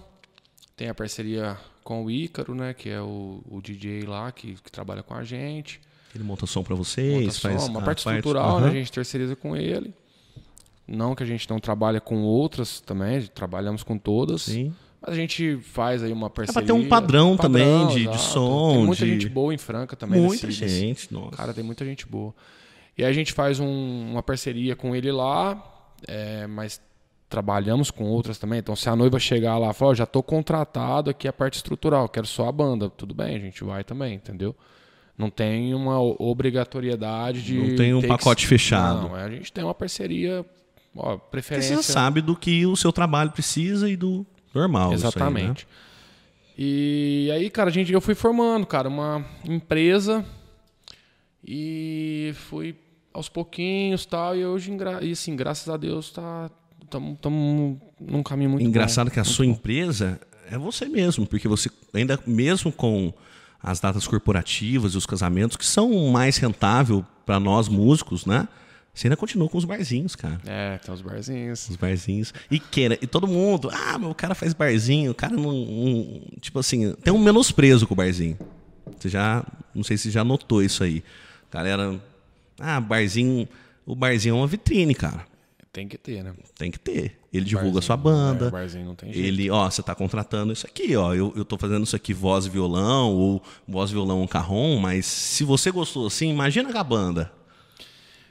[0.81, 2.73] tem a parceria com o Ícaro, né?
[2.73, 5.79] Que é o, o DJ lá que, que trabalha com a gente.
[6.15, 8.61] Ele monta som para vocês, monta faz som, uma parte estrutural, uhum.
[8.61, 8.67] né?
[8.69, 9.93] A gente terceiriza com ele.
[10.87, 14.41] Não que a gente não trabalha com outras também, trabalhamos com todas.
[14.41, 14.73] Sim.
[14.99, 16.59] Mas a gente faz aí uma parceria.
[16.59, 18.73] É pra ter um padrão, um padrão também de, de, som.
[18.73, 19.11] Tem muita de...
[19.11, 20.19] gente boa em Franca também.
[20.19, 21.37] Muita gente, nossa.
[21.37, 22.33] Cara, tem muita gente boa.
[22.97, 25.63] E aí a gente faz um, uma parceria com ele lá,
[26.07, 26.81] é, mas
[27.31, 28.59] trabalhamos com outras também.
[28.59, 31.55] Então, se a noiva chegar lá e falar, oh, já estou contratado aqui a parte
[31.55, 34.53] estrutural, quero só a banda, tudo bem, a gente vai também, entendeu?
[35.17, 37.57] Não tem uma obrigatoriedade de.
[37.57, 38.49] Não tem um pacote que...
[38.49, 39.03] fechado.
[39.03, 40.45] Não, a gente tem uma parceria,
[40.95, 41.75] ó, preferência.
[41.75, 44.91] Porque você sabe do que o seu trabalho precisa e do normal.
[44.91, 45.65] Exatamente.
[45.65, 45.91] Aí, né?
[46.57, 50.25] E aí, cara, a gente, eu fui formando, cara, uma empresa
[51.45, 52.75] e fui
[53.13, 54.35] aos pouquinhos tal.
[54.35, 56.49] E hoje, e assim, graças a Deus, tá,
[56.91, 59.51] estamos num caminho muito Engraçado bom, que a sua bom.
[59.51, 63.13] empresa é você mesmo, porque você ainda mesmo com
[63.61, 68.47] as datas corporativas e os casamentos que são mais rentável para nós músicos, né?
[68.93, 70.41] Você ainda continua com os barzinhos, cara.
[70.45, 71.69] É, tem os barzinhos.
[71.69, 72.33] Os barzinhos.
[72.49, 76.59] E queira, e todo mundo, ah, meu cara faz barzinho, o cara não, não, tipo
[76.59, 78.37] assim, tem um menosprezo com o barzinho.
[78.99, 81.03] Você já, não sei se já notou isso aí.
[81.49, 82.01] Galera,
[82.59, 83.47] ah, barzinho,
[83.85, 85.25] o barzinho é uma vitrine, cara.
[85.71, 86.33] Tem que ter, né?
[86.57, 87.17] Tem que ter.
[87.31, 88.47] Ele divulga a sua banda.
[88.47, 89.25] É, barzinho não tem jeito.
[89.25, 91.13] Ele, ó, você tá contratando isso aqui, ó.
[91.13, 95.05] Eu, eu tô fazendo isso aqui voz e violão, ou voz e violão carrom, mas
[95.05, 97.31] se você gostou assim, imagina com a banda.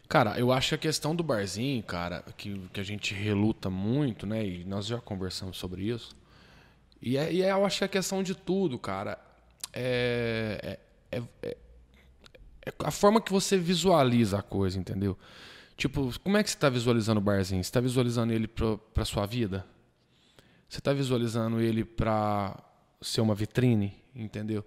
[0.06, 4.26] Cara, eu acho que a questão do barzinho, cara, que, que a gente reluta muito,
[4.26, 4.44] né?
[4.44, 6.14] E nós já conversamos sobre isso.
[7.00, 9.18] E, é, e é, eu acho que a questão de tudo, cara,
[9.72, 10.78] é,
[11.10, 11.56] é, é, é,
[12.66, 15.16] é a forma que você visualiza a coisa, entendeu?
[15.80, 17.64] Tipo, como é que você está visualizando o barzinho?
[17.64, 19.64] Você está visualizando ele para sua vida?
[20.68, 22.54] Você está visualizando ele para
[23.00, 24.62] ser uma vitrine, entendeu?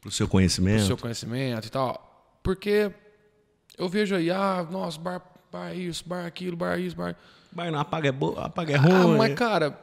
[0.00, 0.76] Para o seu conhecimento.
[0.76, 2.40] Para o seu conhecimento e tal.
[2.42, 2.90] Porque
[3.76, 7.14] eu vejo aí, ah, nossa, bar, bar isso, bar aquilo, bar isso, bar.
[7.52, 8.34] Bar não apaga é, bo...
[8.40, 9.14] apaga é ah, ruim.
[9.16, 9.78] Ah, mas, cara,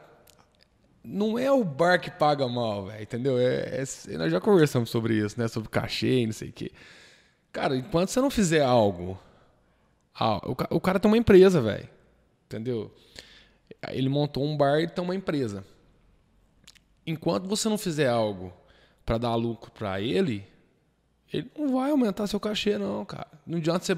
[1.04, 3.38] não é o bar que paga mal, velho, entendeu?
[3.38, 5.46] É, é, nós já conversamos sobre isso, né?
[5.46, 6.72] Sobre cachê e não sei o quê.
[7.52, 9.16] Cara, enquanto você não fizer algo
[10.18, 11.88] ah, o, o cara tem uma empresa, velho.
[12.46, 12.94] Entendeu?
[13.90, 15.64] Ele montou um bar e tem uma empresa.
[17.06, 18.52] Enquanto você não fizer algo
[19.04, 20.44] para dar lucro para ele,
[21.32, 23.28] ele não vai aumentar seu cachê, não, cara.
[23.46, 23.96] Não adianta você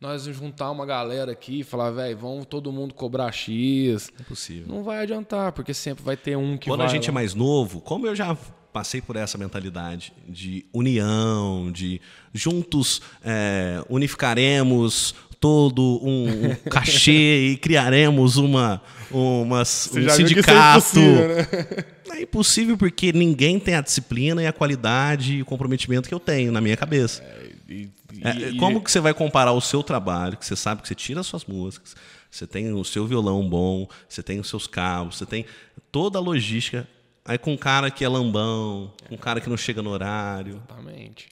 [0.00, 4.10] nós juntar uma galera aqui e falar, velho, vamos todo mundo cobrar X.
[4.18, 4.66] É possível.
[4.66, 7.10] Não vai adiantar, porque sempre vai ter um que Quando vai a gente lá.
[7.10, 8.36] é mais novo, como eu já
[8.72, 12.00] passei por essa mentalidade de união, de
[12.32, 21.00] juntos é, unificaremos todo um, um cachê e criaremos uma, uma um sindicato.
[21.00, 22.18] É, né?
[22.18, 26.20] é impossível porque ninguém tem a disciplina e a qualidade e o comprometimento que eu
[26.20, 27.22] tenho na minha cabeça.
[27.22, 30.82] É, e, e, é, como que você vai comparar o seu trabalho, que você sabe
[30.82, 31.96] que você tira as suas músicas,
[32.30, 35.46] você tem o seu violão bom, você tem os seus cabos, você tem
[35.90, 36.86] toda a logística,
[37.24, 40.62] aí com um cara que é lambão, com um cara que não chega no horário.
[40.68, 41.28] Exatamente.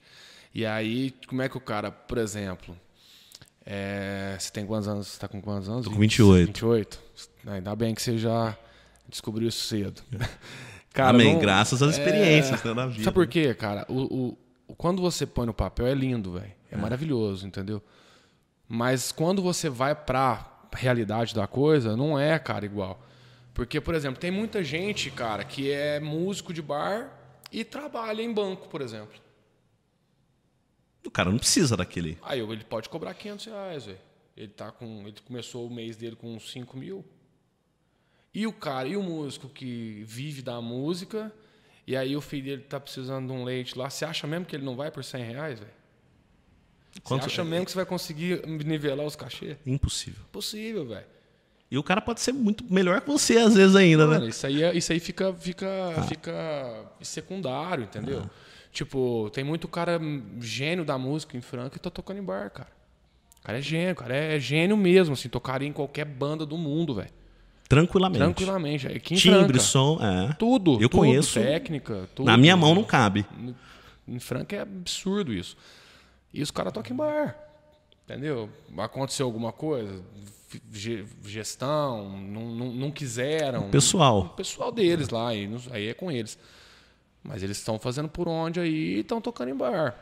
[0.54, 2.74] E aí, como é que o cara, por exemplo,
[3.70, 5.08] é, você tem quantos anos?
[5.08, 5.84] Você está com quantos anos?
[5.84, 6.46] Tô com 28.
[6.46, 6.98] 28.
[7.48, 8.56] Ainda bem que você já
[9.06, 10.00] descobriu isso cedo.
[10.90, 13.04] Cara, Amém, não, graças às experiências é, né, vida.
[13.04, 13.84] Sabe por quê, cara?
[13.90, 16.50] O, o, quando você põe no papel é lindo, velho.
[16.72, 17.80] É, é, maravilhoso, entendeu?
[18.66, 23.00] Mas quando você vai pra realidade da coisa, não é, cara, igual.
[23.52, 27.12] Porque, por exemplo, tem muita gente, cara, que é músico de bar
[27.52, 29.20] e trabalha em banco, por exemplo.
[31.08, 32.18] O cara não precisa daquele.
[32.22, 33.98] Aí ele pode cobrar 500 reais, velho.
[34.36, 37.04] Ele, tá com, ele começou o mês dele com 5 mil.
[38.32, 41.32] E o cara, e o músico que vive da música,
[41.86, 44.54] e aí o filho dele tá precisando de um leite lá, você acha mesmo que
[44.54, 45.72] ele não vai por 100 reais, velho?
[47.02, 49.56] Você acha mesmo que você vai conseguir nivelar os cachês?
[49.64, 50.22] Impossível.
[50.30, 51.06] Possível, velho.
[51.70, 54.28] E o cara pode ser muito melhor que você, às vezes, ainda, Mano, né?
[54.28, 55.66] Isso aí, é, isso aí fica, fica,
[55.96, 56.02] ah.
[56.02, 58.22] fica secundário, entendeu?
[58.24, 58.47] Ah.
[58.72, 60.00] Tipo, tem muito cara
[60.40, 62.70] gênio da música em Franca que tá tocando em bar, cara.
[63.40, 66.94] O cara é gênio, cara é gênio mesmo, assim, tocaria em qualquer banda do mundo,
[66.94, 67.10] velho.
[67.68, 68.18] Tranquilamente.
[68.18, 68.86] Tranquilamente.
[68.86, 70.32] Aqui em Timbre, Franca, som, é.
[70.34, 70.74] Tudo.
[70.74, 71.38] Eu tudo, conheço.
[71.38, 72.26] Técnica, tudo.
[72.26, 73.26] Na minha mão não cabe.
[74.06, 75.56] Em Franca é absurdo isso.
[76.32, 77.36] E os caras tocam em bar.
[78.04, 78.48] Entendeu?
[78.78, 80.02] Aconteceu alguma coisa,
[81.26, 83.66] gestão, não, não, não quiseram.
[83.66, 84.20] O pessoal.
[84.20, 86.38] O pessoal deles lá, aí, aí é com eles.
[87.22, 89.96] Mas eles estão fazendo por onde aí e estão tocando em bar.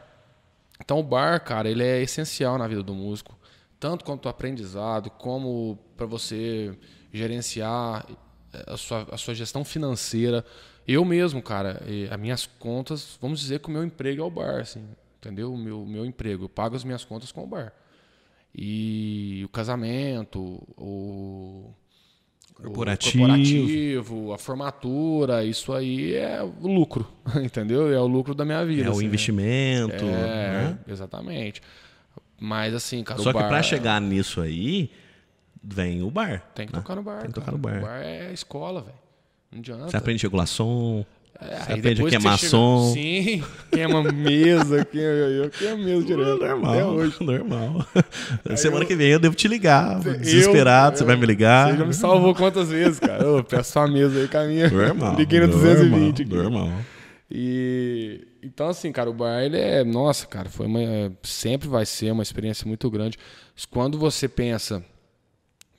[0.80, 3.36] Então o bar, cara, ele é essencial na vida do músico,
[3.80, 6.76] tanto quanto o aprendizado, como para você
[7.12, 8.06] gerenciar
[8.52, 10.44] eh, a sua, a sua gestão financeira.
[10.86, 14.60] Eu mesmo, cara, as minhas contas, vamos dizer que o meu emprego é o bar,
[14.60, 14.86] assim,
[15.18, 15.52] entendeu?
[15.52, 17.72] O meu, meu emprego, eu pago as minhas contas com o bar.
[18.54, 21.74] E o casamento, o
[22.62, 23.18] corporativo.
[23.26, 27.06] corporativo, a formatura, isso aí é o lucro,
[27.42, 27.92] entendeu?
[27.92, 28.88] É o lucro da minha vida.
[28.88, 30.04] É assim, o investimento.
[30.04, 30.78] É, né?
[30.88, 31.62] exatamente.
[32.38, 33.42] Mas assim, cara, Só bar...
[33.42, 34.90] que pra chegar nisso aí,
[35.62, 36.42] vem o bar.
[36.54, 36.80] Tem que né?
[36.80, 37.56] tocar no bar, Tem que tocar cara.
[37.56, 37.78] no bar.
[37.78, 38.98] O bar é escola, velho.
[39.50, 39.90] Não adianta.
[39.90, 41.06] Você aprende É,
[41.40, 42.92] você aí aprende a depois que queimar você som.
[42.94, 46.38] Sim, queima mesa, queima, eu queimo mesa direto.
[46.38, 47.16] Normal, hoje.
[47.20, 47.86] normal.
[48.56, 50.04] Semana eu- que vem eu devo te ligar.
[50.06, 51.70] Eu- Desesperado, você vai me ligar.
[51.72, 53.22] Você já me salvou quantas vezes, cara?
[53.22, 54.68] Eu peço sua mesa aí com a minha.
[54.70, 55.14] Normal.
[55.16, 56.34] Liguei no normal, 220 aqui.
[56.34, 56.70] Normal.
[57.30, 61.84] E então assim, cara, o bar ele é, nossa, cara, foi uma é, sempre vai
[61.84, 63.18] ser uma experiência muito grande.
[63.70, 64.84] Quando você pensa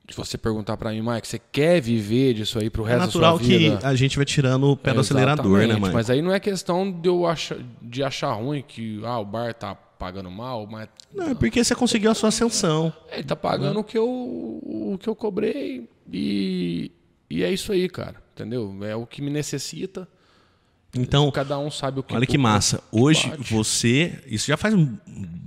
[0.09, 3.37] se você perguntar pra mim, Mike, você quer viver disso aí pro É resto natural
[3.37, 3.77] da sua vida?
[3.77, 5.91] que a gente vai tirando o pé do acelerador, né, mãe?
[5.91, 9.53] Mas aí não é questão de eu achar, de achar ruim que ah, o bar
[9.53, 12.93] tá pagando mal, mas Não, é porque você conseguiu a sua ascensão.
[13.11, 16.91] ele tá pagando o que eu o que eu cobrei e
[17.29, 18.77] e é isso aí, cara, entendeu?
[18.83, 20.07] É o que me necessita.
[20.97, 22.81] Então, Cada um sabe o que olha que massa.
[22.91, 23.53] Hoje bate.
[23.53, 24.73] você, isso já faz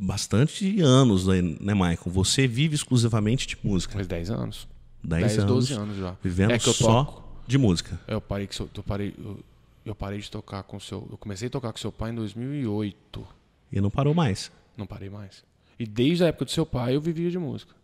[0.01, 1.99] bastante anos, né, Michael?
[2.07, 3.95] Você vive exclusivamente de música.
[3.95, 4.69] Faz 10 anos.
[5.03, 5.51] 10, 10, anos.
[5.55, 6.15] 12 anos já.
[6.23, 7.25] Vivendo É que eu só toco.
[7.47, 7.99] de música.
[8.07, 9.41] Eu parei que eu parei eu,
[9.87, 13.27] eu parei de tocar com seu, eu comecei a tocar com seu pai em 2008.
[13.73, 14.51] E não parou mais.
[14.77, 15.43] Não parei mais.
[15.79, 17.75] E desde a época do seu pai eu vivia de música.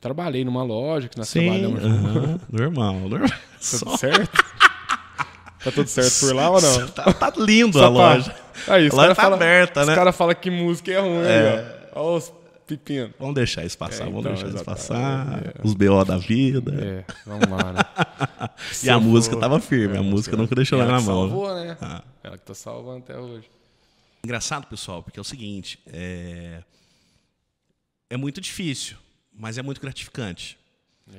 [0.00, 2.04] Trabalhei numa loja que nós Sim, trabalhamos juntos.
[2.16, 3.28] aham, normal, normal.
[3.78, 4.44] Tudo certo?
[5.66, 6.86] Tá tudo certo por lá ou não?
[6.94, 8.34] Tá, tá lindo Só a loja.
[8.68, 9.94] Aí, os A loja tá fala- aberta, Os né?
[9.94, 11.88] caras falam que música é ruim, é.
[11.92, 12.00] ó.
[12.00, 12.32] Olha os
[12.66, 13.10] pepinos.
[13.18, 15.54] Vamos deixar isso passar, É, vamos então, deixar isso passar.
[15.62, 16.72] Os BO da vida.
[16.74, 18.48] É, vamos lá, né?
[18.82, 21.28] E a música tava firme, a É, música nunca deixou ela ela na mão.
[21.28, 21.76] salvou, né?
[21.80, 22.02] Ah.
[22.22, 23.48] Ela que tá salvando até hoje.
[24.24, 26.60] Engraçado, pessoal, porque é o seguinte, é...
[28.10, 28.96] é muito difícil,
[29.32, 30.58] mas é muito gratificante.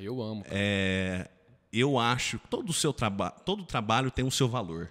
[0.00, 0.42] Eu amo.
[0.44, 0.54] cara.
[0.56, 1.26] É...
[1.72, 4.90] Eu acho que todo o seu trabalho, todo trabalho tem o seu valor.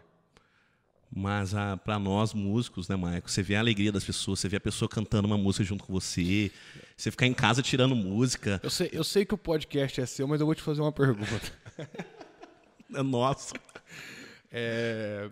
[1.09, 1.53] Mas
[1.85, 3.31] para nós músicos, né, Maico?
[3.31, 5.93] Você vê a alegria das pessoas, você vê a pessoa cantando uma música junto com
[5.93, 6.51] você,
[6.97, 10.27] você ficar em casa tirando música, Eu sei, eu sei que o podcast é seu,
[10.27, 11.51] mas eu vou te fazer uma pergunta.
[12.93, 13.53] é nosso.
[14.51, 15.31] É,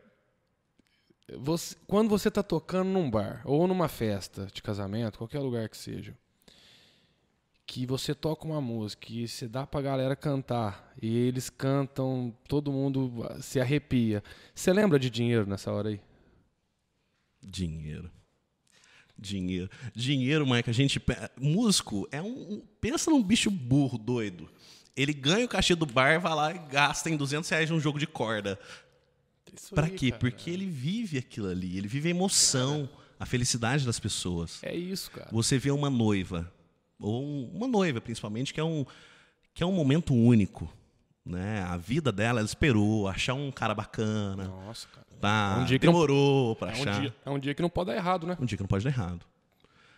[1.38, 5.78] você- quando você tá tocando num bar ou numa festa de casamento, qualquer lugar que
[5.78, 6.16] seja,
[7.66, 12.72] que você toca uma música e você dá pra galera cantar e eles cantam, todo
[12.72, 14.24] mundo se arrepia.
[14.54, 16.00] Você lembra de dinheiro nessa hora aí?
[17.42, 18.12] Dinheiro.
[19.18, 19.70] Dinheiro.
[19.94, 21.02] Dinheiro, Mike, a gente.
[21.40, 22.62] Músico é um.
[22.82, 24.50] Pensa num bicho burro, doido.
[24.96, 28.00] Ele ganha o cachê do bar, vai lá e gasta em 200 reais num jogo
[28.00, 28.60] de corda.
[29.78, 30.10] Aí, quê?
[30.10, 30.20] cara.
[30.20, 31.78] Porque ele vive aquilo ali.
[31.78, 34.62] Ele vive a emoção, a felicidade das pessoas.
[34.64, 35.30] É isso, cara.
[35.32, 36.52] Você vê uma noiva,
[37.00, 38.86] ou um- uma noiva principalmente, que é um,
[39.54, 40.72] que é um momento único.
[41.26, 41.64] Né?
[41.64, 44.44] A vida dela, ela esperou achar um cara bacana.
[44.48, 45.06] Nossa, cara.
[45.20, 46.98] Tá, É um dia que não- demorou pra É achar.
[46.98, 48.38] um, dia, é um dia que não pode dar errado, né?
[48.40, 49.26] Um dia que não pode dar errado.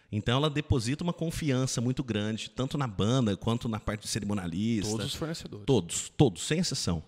[0.09, 4.89] Então ela deposita uma confiança muito grande, tanto na banda quanto na parte de cerimonialista.
[4.89, 5.65] Todos os fornecedores.
[5.65, 7.03] Todos, todos, sem exceção.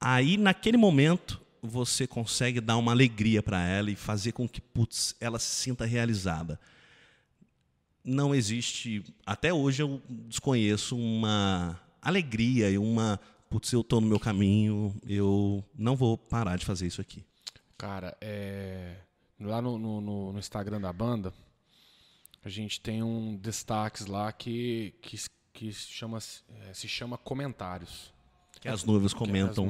[0.00, 5.16] Aí, naquele momento, você consegue dar uma alegria para ela e fazer com que, putz,
[5.20, 6.60] ela se sinta realizada.
[8.04, 14.20] Não existe, até hoje eu desconheço uma alegria e uma, putz, eu tô no meu
[14.20, 17.24] caminho, eu não vou parar de fazer isso aqui.
[17.78, 18.96] Cara, é...
[19.40, 20.00] lá no, no-
[20.32, 21.32] no- Instagram da banda,
[22.44, 25.16] a gente tem um destaques lá que, que,
[25.54, 26.18] que se, chama,
[26.68, 28.12] é, se chama comentários.
[28.60, 29.64] Que as noivas elas comentam.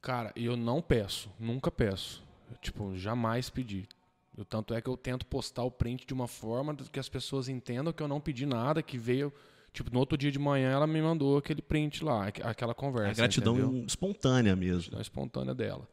[0.00, 2.22] Cara, eu não peço, nunca peço.
[2.50, 3.88] Eu, tipo, jamais pedi.
[4.36, 7.48] Eu, tanto é que eu tento postar o print de uma forma que as pessoas
[7.48, 9.32] entendam que eu não pedi nada, que veio.
[9.72, 13.10] Tipo, no outro dia de manhã ela me mandou aquele print lá, aqu- aquela conversa.
[13.10, 13.84] A gratidão entendeu?
[13.86, 14.78] espontânea mesmo.
[14.78, 15.88] gratidão espontânea dela.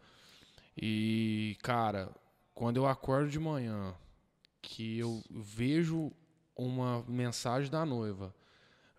[0.80, 2.10] E, cara,
[2.54, 3.94] quando eu acordo de manhã,
[4.62, 6.12] que eu vejo
[6.56, 8.34] uma mensagem da noiva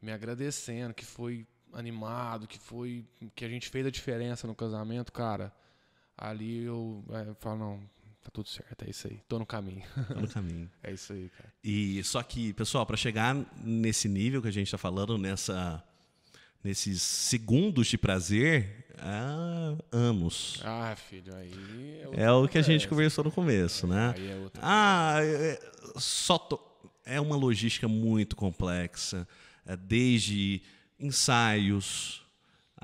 [0.01, 5.13] me agradecendo, que foi animado, que foi que a gente fez a diferença no casamento,
[5.13, 5.53] cara,
[6.19, 7.81] ali eu, é, eu falo, não,
[8.23, 9.83] tá tudo certo, é isso aí, tô no caminho.
[10.09, 10.71] Tá no caminho.
[10.83, 11.53] é isso aí, cara.
[11.63, 15.83] E só que, pessoal, para chegar nesse nível que a gente está falando, nessa,
[16.63, 20.61] nesses segundos de prazer, há anos.
[20.65, 24.15] Ah, filho, aí é, É o que a gente conversou no começo, né?
[24.17, 26.61] Aí é outra Ah, é, é, só to-
[27.05, 29.27] é uma logística muito complexa,
[29.67, 30.63] é, desde
[31.01, 32.22] ensaios.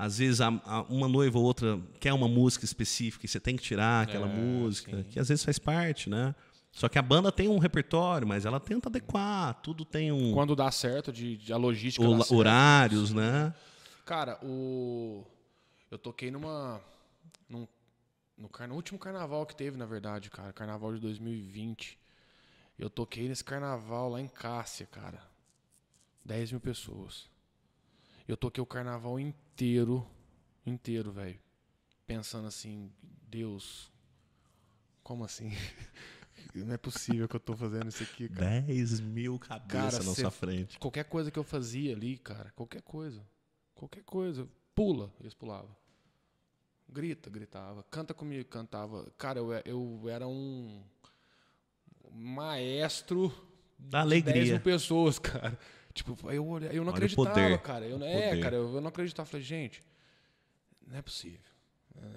[0.01, 0.39] Às vezes
[0.87, 4.33] uma noiva ou outra quer uma música específica e você tem que tirar aquela É,
[4.33, 5.03] música, sim.
[5.03, 6.33] que às vezes faz parte, né?
[6.71, 10.55] Só que a banda tem um repertório, mas ela tenta adequar, tudo tem um Quando
[10.55, 12.35] dá certo, de, de a logística o- certo.
[12.35, 13.53] horários, né?
[14.05, 15.25] Cara, o.
[15.91, 16.79] Eu toquei numa.
[17.49, 17.67] Num,
[18.37, 18.67] no, car...
[18.69, 20.53] no último carnaval que teve, na verdade, cara.
[20.53, 21.99] Carnaval de 2020.
[22.77, 25.21] Eu toquei nesse carnaval lá em Cássia, cara.
[26.23, 27.28] 10 mil pessoas.
[28.29, 30.07] Eu toquei o carnaval inteiro,
[30.63, 31.39] inteiro, velho.
[32.05, 32.91] Pensando assim,
[33.27, 33.91] Deus,
[35.01, 35.49] como assim?
[36.53, 38.61] Não é possível que eu tô fazendo isso aqui, cara.
[38.61, 40.77] 10 mil cabeças na sua frente.
[40.77, 43.25] Qualquer coisa que eu fazia ali, cara, qualquer coisa.
[43.73, 44.47] Qualquer coisa.
[44.75, 45.75] Pula, eles pulavam.
[46.87, 47.81] Grita, gritava.
[47.89, 49.11] Canta comigo, cantava.
[49.17, 50.83] Cara, eu, eu era um
[52.11, 53.33] maestro
[53.75, 54.59] Da de 10 mil alegria.
[54.59, 55.57] pessoas, cara.
[55.99, 57.85] Tipo, eu, olhei- eu não Olha acreditava, cara.
[57.85, 58.41] Eu, é, poder.
[58.41, 59.27] cara, eu, eu não acreditava.
[59.27, 59.81] Falei, gente,
[60.87, 61.39] não é possível.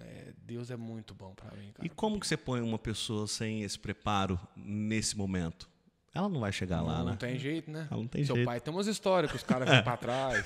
[0.01, 1.85] É, Deus é muito bom pra mim, cara.
[1.85, 5.69] E como que você põe uma pessoa sem esse preparo nesse momento?
[6.15, 7.17] Ela não vai chegar lá, não, né?
[7.17, 7.89] tem jeito, né?
[7.91, 8.47] Ela não tem Seu jeito.
[8.47, 10.45] pai tem umas histórias que os caras vêm pra trás.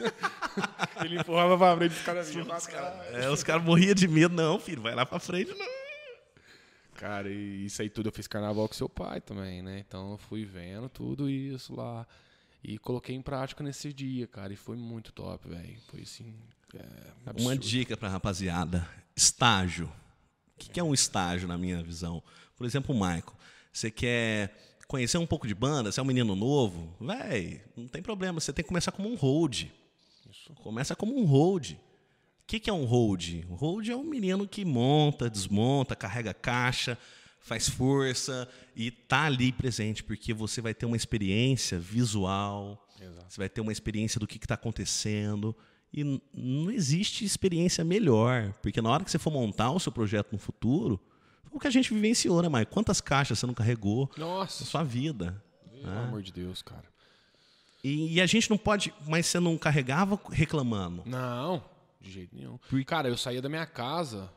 [1.04, 3.14] Ele empurrava pra frente, os caras vinham pra trás.
[3.14, 4.34] É, os caras morriam de medo.
[4.34, 5.66] Não, filho, vai lá pra frente, não.
[6.94, 9.78] Cara, e isso aí tudo eu fiz carnaval com seu pai também, né?
[9.86, 12.04] Então eu fui vendo tudo isso lá.
[12.62, 14.52] E coloquei em prática nesse dia, cara.
[14.52, 15.76] E foi muito top, velho.
[15.88, 16.34] Foi assim.
[16.74, 17.40] É.
[17.40, 19.86] Uma dica pra rapaziada: estágio.
[20.54, 22.22] O que que é um estágio na minha visão?
[22.56, 23.36] Por exemplo, o Michael.
[23.72, 24.52] Você quer
[24.88, 28.52] conhecer um pouco de banda, você é um menino novo, véi, não tem problema, você
[28.52, 29.66] tem que começar como um hold.
[30.62, 31.72] Começa como um hold.
[31.72, 31.76] O
[32.46, 33.44] que, que é um hold?
[33.50, 36.98] Um hold é um menino que monta, desmonta, carrega caixa,
[37.40, 43.26] faz força e tá ali presente, porque você vai ter uma experiência visual, Exato.
[43.28, 45.56] você vai ter uma experiência do que está acontecendo.
[45.92, 50.32] E não existe experiência melhor, porque na hora que você for montar o seu projeto
[50.32, 51.00] no futuro,
[51.44, 52.66] foi o que a gente vivenciou, né, Maio?
[52.66, 55.42] Quantas caixas você não carregou na Nossa, sua vida?
[55.82, 56.84] pelo amor de Deus, cara.
[57.82, 61.02] E, e a gente não pode, mas você não carregava reclamando.
[61.06, 61.64] Não,
[62.00, 62.58] de jeito nenhum.
[62.84, 64.30] Cara, eu saía da minha casa,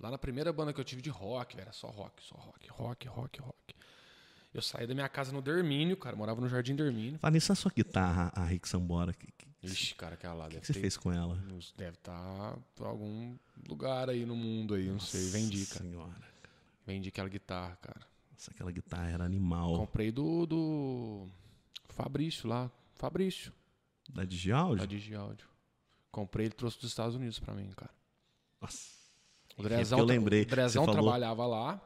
[0.00, 2.68] lá na primeira banda que eu tive de rock, velho, era só rock, só rock,
[2.70, 3.74] rock, rock, rock.
[4.52, 7.18] Eu saía da minha casa no Dermínio, cara, morava no Jardim Dermínio.
[7.20, 10.44] Fala nisso, a sua guitarra, a Rick Sambora, o que, que, Ixi, cara, aquela lá
[10.48, 11.36] que deve você ter- fez com ela?
[11.76, 13.36] Deve estar em algum
[13.68, 15.28] lugar aí no mundo aí, não sei.
[15.30, 15.84] Vendi, cara.
[15.84, 16.30] Senhora,
[16.86, 18.00] Vendi aquela guitarra, cara.
[18.32, 19.76] nossa, aquela guitarra era animal.
[19.76, 21.28] Comprei do, do
[21.90, 22.70] Fabrício lá.
[22.96, 23.52] Fabrício,
[24.08, 24.78] Da Digiaudio?
[24.78, 25.46] da Digiaudio.
[26.10, 27.92] Comprei, ele trouxe dos Estados Unidos pra mim, cara.
[28.60, 28.98] Nossa.
[29.60, 31.80] O É Drezão, porque eu lembrei, o Drezão trabalhava lá,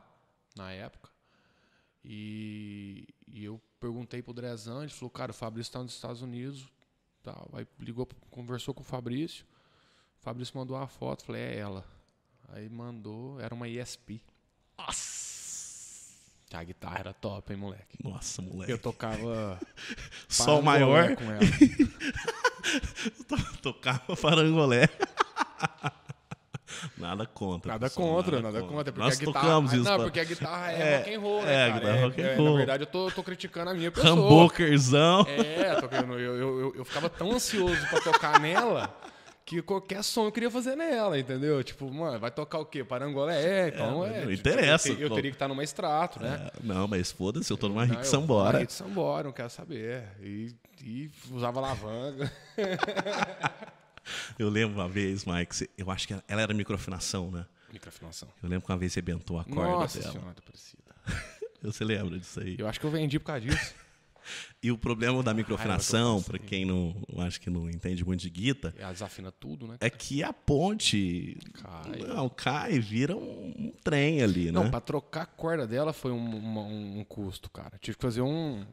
[0.56, 1.10] na época.
[2.04, 6.68] E, e eu perguntei pro Drezão, ele falou, cara, o Fabrício tá nos Estados Unidos.
[7.22, 7.48] Tal.
[7.54, 9.44] Aí ligou, conversou com o Fabrício.
[10.20, 11.84] O Fabrício mandou uma foto, falei, é ela.
[12.50, 14.22] Aí mandou, era uma ESP.
[14.78, 15.24] Nossa.
[16.52, 17.98] A guitarra era top, hein, moleque?
[18.00, 18.70] Nossa, moleque.
[18.70, 19.58] Eu tocava.
[20.28, 21.40] Sol maior, com ela.
[23.60, 24.88] tocava parangolé.
[26.96, 27.72] Nada contra.
[27.72, 28.92] Nada pessoal, contra, nada contra.
[28.92, 29.82] Porque Nós a guitarra, tocamos isso.
[29.84, 31.72] Não, pra- porque a guitarra é, É, rock and roll, é, né, a cara?
[31.80, 32.50] guitarra é rock and é, roll.
[32.52, 34.14] Na verdade, eu tô, tô criticando a minha pessoa.
[34.14, 35.26] Rambokerzão.
[35.28, 38.94] É, tô eu, eu, eu, eu ficava tão ansioso pra tocar nela
[39.44, 41.62] que qualquer som eu queria fazer nela, entendeu?
[41.62, 42.82] Tipo, mano, vai tocar o quê?
[42.82, 43.42] Parangolé?
[43.44, 44.12] É, então É, é.
[44.12, 46.46] não tipo, interessa, Eu, te- eu teria que estar numa extrato, né?
[46.46, 48.58] É, Não, mas foda-se, eu tô numa Rick Sambora.
[48.58, 50.04] Rick Sambora, não quero saber.
[50.22, 52.32] E, e usava alavanca.
[54.38, 57.46] Eu lembro uma vez, Mike, eu acho que ela era microafinação, né?
[57.72, 58.28] Microafinação.
[58.42, 60.12] Eu lembro que uma vez você bentou a corda Nossa dela.
[60.12, 60.82] senhora, Aparecida.
[61.62, 62.56] Você lembra disso aí?
[62.58, 63.74] Eu acho que eu vendi por causa disso.
[64.62, 68.74] E o problema da eu para quem não acho que não entende muito de guita,
[68.78, 69.76] Ela desafina tudo, né?
[69.80, 71.98] é que a ponte Cai.
[72.08, 74.52] não, cai vira um, um trem ali, né?
[74.52, 77.76] Não, pra trocar a corda dela foi um, uma- um custo, cara.
[77.78, 78.64] Tive que fazer um,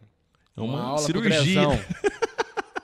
[0.55, 1.61] É uma aula cirurgia.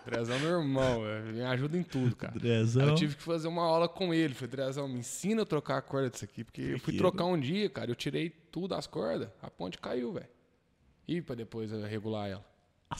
[0.09, 0.35] Drezão.
[0.35, 1.33] É meu irmão, velho.
[1.33, 2.37] me ajuda em tudo, cara.
[2.37, 2.83] Drezão.
[2.83, 4.33] Aí Eu tive que fazer uma aula com ele.
[4.33, 6.43] Falei, Drezão, me ensina a trocar a corda disso aqui.
[6.43, 7.91] Porque eu fui trocar um dia, cara.
[7.91, 9.29] Eu tirei tudo das cordas.
[9.41, 10.27] A ponte caiu, velho.
[11.07, 12.45] E pra depois eu regular ela.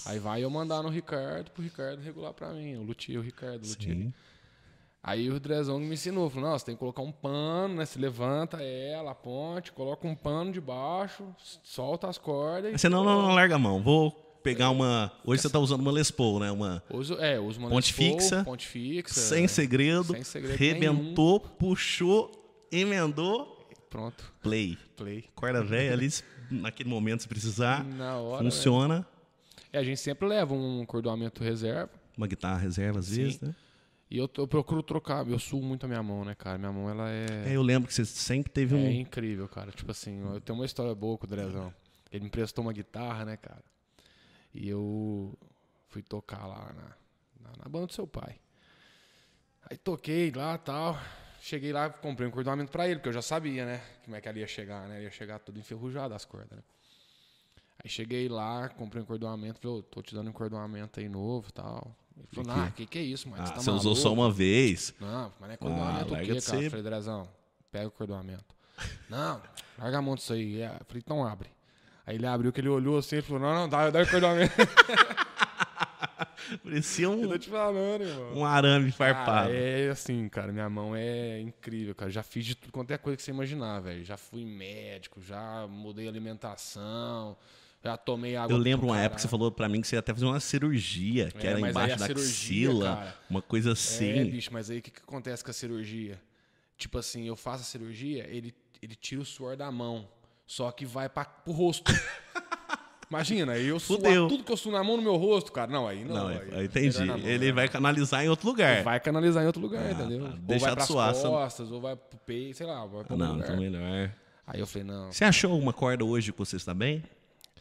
[0.06, 2.74] Aí vai eu mandar no Ricardo pro Ricardo regular pra mim.
[2.74, 4.14] Eu lutei o Ricardo, lutei.
[5.02, 7.86] Aí o Drezão me ensinou, falou, não, você tem que colocar um pano, né?
[7.86, 11.24] Você levanta ela, a ponte, coloca um pano de baixo,
[11.64, 12.74] solta as cordas.
[12.80, 13.82] Você não, não, não larga a mão.
[13.82, 15.12] Vou pegar uma.
[15.26, 16.50] Hoje você tá usando uma Les Paul, né?
[16.50, 19.20] Uma Uso, é, uso uma Ponte Paul, fixa, ponte fixa.
[19.20, 22.32] sem segredo, sem segredo rebentou, puxou,
[22.72, 24.78] emendou, Pronto, play.
[24.96, 25.26] play.
[25.36, 26.08] Corda velha ali,
[26.50, 29.06] naquele momento, se precisar, Na hora, funciona.
[29.74, 31.90] É, a gente sempre leva um cordoamento reserva.
[32.18, 33.54] Uma guitarra reserva, às vezes, né?
[34.10, 36.58] E eu, eu procuro trocar, eu suo muito a minha mão, né, cara?
[36.58, 38.90] Minha mão, ela é, É, eu lembro que você sempre teve é um.
[38.90, 39.72] incrível, cara.
[39.72, 41.74] Tipo assim, eu tenho uma história boa com o Drezão.
[42.10, 43.62] Ele me emprestou uma guitarra, né, cara?
[44.58, 45.38] E eu
[45.90, 48.40] fui tocar lá na, na, na banda do seu pai.
[49.70, 50.98] Aí toquei lá tal.
[51.40, 53.82] Cheguei lá, comprei um cordoamento pra ele, porque eu já sabia, né?
[54.04, 55.04] Como é que ela ia chegar, né?
[55.04, 56.64] Ia chegar tudo enferrujado as cordas, né?
[57.84, 61.48] Aí cheguei lá, comprei um encordoamento, falei, ô, tô te dando um encordoamento aí novo
[61.50, 61.96] e tal.
[62.18, 63.44] Ele falou, ah, que que é isso, mano?
[63.44, 64.94] Ah, Você tá você usou só maluco?" uma vez.
[65.00, 66.42] Não, mas não é encordoamento o larga quê, cara?
[66.42, 67.30] ser- Eu falei, Drezão,
[67.72, 68.56] pega o encordoamento.
[69.08, 69.42] Não,
[69.78, 70.60] larga a mão disso aí.
[70.62, 71.50] Eu falei, então abre.
[72.08, 74.54] Aí ele abriu, que ele olhou assim, ele falou, não, não, dá, dá encordoamento.
[76.64, 78.34] Parecia eu um, tô te falando, irmão.
[78.38, 79.52] um arame farpado.
[79.52, 82.10] é assim, cara, minha mão é incrível, cara.
[82.10, 84.04] Já fiz de tudo quanto é coisa que você imaginar, velho.
[84.06, 87.36] Já fui médico, já mudei alimentação,
[87.84, 88.54] já tomei água.
[88.54, 89.40] Eu lembro uma época que você caralho.
[89.40, 92.06] falou pra mim que você ia até fazer uma cirurgia, que É, era embaixo da
[92.06, 94.26] cirurgia, axila, cara, uma coisa É, assim.
[94.30, 96.22] bicho, mas aí o que, que acontece com a cirurgia?
[96.78, 100.08] Tipo assim, eu faço a cirurgia, ele, ele tira o suor da mão,
[100.48, 101.92] só que vai pra, pro rosto.
[103.10, 104.28] Imagina, aí eu suar Fudeu.
[104.28, 105.72] tudo que eu suo na mão no meu rosto, cara.
[105.72, 106.16] Não, aí não.
[106.16, 107.06] não, aí, entendi.
[107.06, 107.52] mão, Ele né?
[107.54, 108.84] vai canalizar em outro lugar.
[108.84, 110.26] vai canalizar em outro lugar, Ah, entendeu?
[110.26, 110.32] tá.
[110.32, 113.34] Ou Deixar vai de suar, costas, ou vai pro peito, sei lá, vai pra não,
[113.34, 113.46] lugar.
[113.46, 114.12] então melhor.
[114.46, 115.10] Aí eu falei, não.
[115.12, 117.02] Você achou alguma corda hoje que você está bem?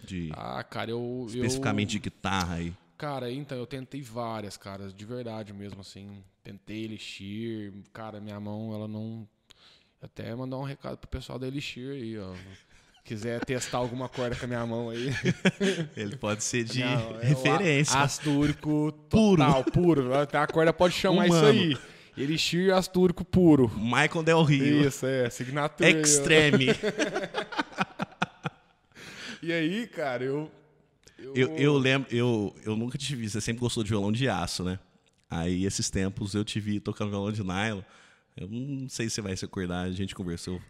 [0.03, 1.27] De, Ah, cara, eu.
[1.29, 2.73] especificamente de eu, guitarra aí.
[2.99, 6.25] Cara, então, eu tentei várias, cara, de verdade mesmo, assim.
[6.43, 9.29] Tentei Elixir, cara, minha mão, ela não.
[10.03, 12.33] Até mandar um recado pro pessoal da Elixir aí, ó.
[13.07, 15.11] Quiser testar alguma corda com a minha mão aí.
[15.97, 18.01] Ele pode ser de Não, referência.
[18.01, 19.37] Astúrico Puro.
[19.43, 20.11] total, puro.
[20.13, 21.53] A corda pode chamar Humano.
[21.55, 21.79] isso aí.
[22.25, 23.71] Elixir Astúrico puro.
[23.77, 24.89] Michael Del Rio.
[24.89, 26.01] Isso, é, ó.
[26.01, 26.67] Extreme.
[29.43, 30.51] E aí, cara, eu.
[31.35, 34.65] Eu, eu lembro, eu, eu nunca te vi, você sempre gostou de violão de aço,
[34.65, 34.77] né?
[35.31, 37.83] Aí, esses tempos, eu te vi tocando violão de nylon.
[38.37, 40.61] Eu não sei se você vai se acordar, a gente conversou.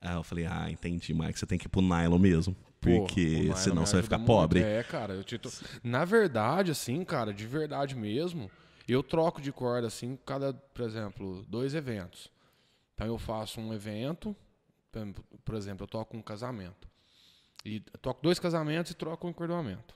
[0.00, 2.54] Aí eu falei, ah, entendi, Mike, você tem que ir pro nylon mesmo.
[2.80, 4.26] Pô, Porque o nylon senão você vai ficar muito.
[4.28, 4.62] pobre.
[4.62, 5.50] É, cara, eu te to-
[5.84, 8.50] Na verdade, assim, cara, de verdade mesmo,
[8.88, 12.30] eu troco de corda, assim, cada, por exemplo, dois eventos.
[12.94, 14.34] Então eu faço um evento,
[15.44, 16.88] por- exemplo, eu toco um casamento.
[17.62, 19.94] E toco dois casamentos e troco um encordoamento.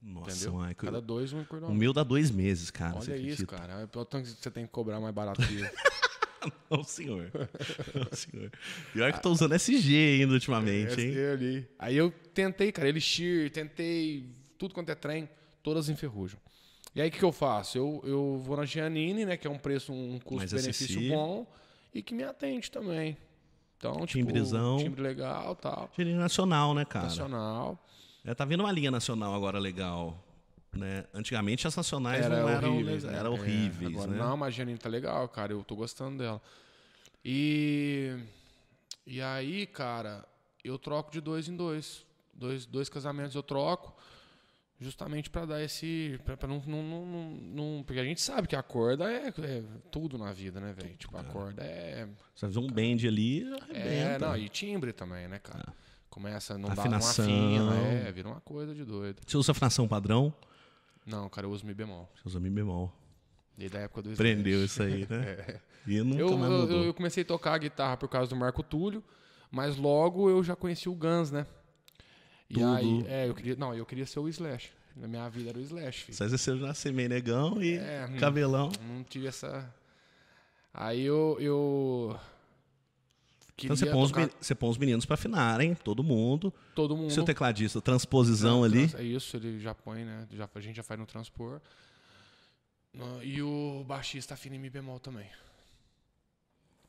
[0.00, 0.60] Nossa, Entendeu?
[0.60, 0.74] Mike.
[0.86, 1.78] Cada dois um O encordoamento.
[1.80, 2.94] meu dá dois meses, cara.
[2.94, 3.46] Olha isso, acredita?
[3.56, 3.72] cara.
[3.80, 5.58] É o tanto que você tem que cobrar mais barato que.
[6.70, 7.30] Não, senhor.
[7.94, 8.50] Não, senhor.
[8.92, 11.10] Pior que eu tô usando SG ainda ultimamente, hein?
[11.10, 11.68] Esse ali.
[11.78, 14.26] Aí eu tentei, cara, Elixir, tentei
[14.58, 15.28] tudo quanto é trem,
[15.62, 16.38] todas enferrujam.
[16.94, 17.78] E aí o que, que eu faço?
[17.78, 21.46] Eu, eu vou na Giannini, né, que é um preço, um custo-benefício bom
[21.94, 23.16] e que me atende também.
[23.76, 24.76] Então, tipo, Timbrezão.
[24.78, 27.06] timbre legal, tal, Gerente nacional, né, cara?
[27.06, 27.84] nacional.
[28.24, 30.22] É, tá vindo uma linha nacional agora legal.
[30.74, 31.04] Né?
[31.12, 33.14] Antigamente as nacionais Era não eram horríveis, né?
[33.18, 34.18] eram É, horríveis agora, né?
[34.18, 36.40] Não, mas a Giannini tá legal, cara, eu tô gostando dela.
[37.24, 38.16] E,
[39.06, 40.24] e aí, cara,
[40.64, 42.04] eu troco de dois em dois.
[42.34, 43.94] Dois, dois casamentos eu troco,
[44.80, 46.18] justamente pra dar esse.
[46.24, 50.16] Pra não, não, não, não- Porque a gente sabe que a corda é, é tudo
[50.16, 50.96] na vida, né, velho?
[50.96, 52.08] Tipo, a corda é.
[52.34, 54.26] Você fazer um bend ali, É, arrebenta.
[54.26, 55.72] não, e timbre também, né, cara?
[56.08, 57.24] Começa, não dá, não Afinação.
[57.24, 57.76] afina,
[58.08, 59.20] é, vira uma coisa de doido.
[59.26, 60.34] Você usa afinação padrão,
[61.06, 62.08] Não, cara, eu uso Mi bemol.
[62.14, 62.92] você usa Mi bemol.
[63.56, 65.60] Desde a época do Prendeu isso aí, né?
[65.86, 66.24] E nunca É.
[66.24, 66.84] Eu, mais eu, mudou.
[66.84, 69.02] eu comecei a tocar guitarra por causa do Marco Túlio,
[69.50, 71.44] mas logo eu já conheci o Guns, né?
[72.48, 72.66] E Tudo.
[72.76, 74.70] aí, é, eu queria, não, eu queria ser o Slash.
[74.94, 76.14] Na minha vida era o Slash, filho.
[76.14, 76.72] Às vezes você já
[77.08, 78.16] negão e É, hum.
[78.18, 78.70] cabelão.
[78.86, 79.74] Não tive essa.
[80.72, 81.36] Aí eu.
[81.40, 82.16] eu
[83.66, 86.52] Então você põe, os, tocar men- você põe os meninos pra afinarem, todo mundo.
[86.74, 87.10] todo mundo.
[87.12, 88.88] Seu tecladista, transposição Não, ali.
[88.88, 90.26] trans- É isso, ele já põe, né?
[90.32, 91.60] Já, a gente já faz no transpor.
[93.22, 95.26] E o baixista afina em Mi bemol também.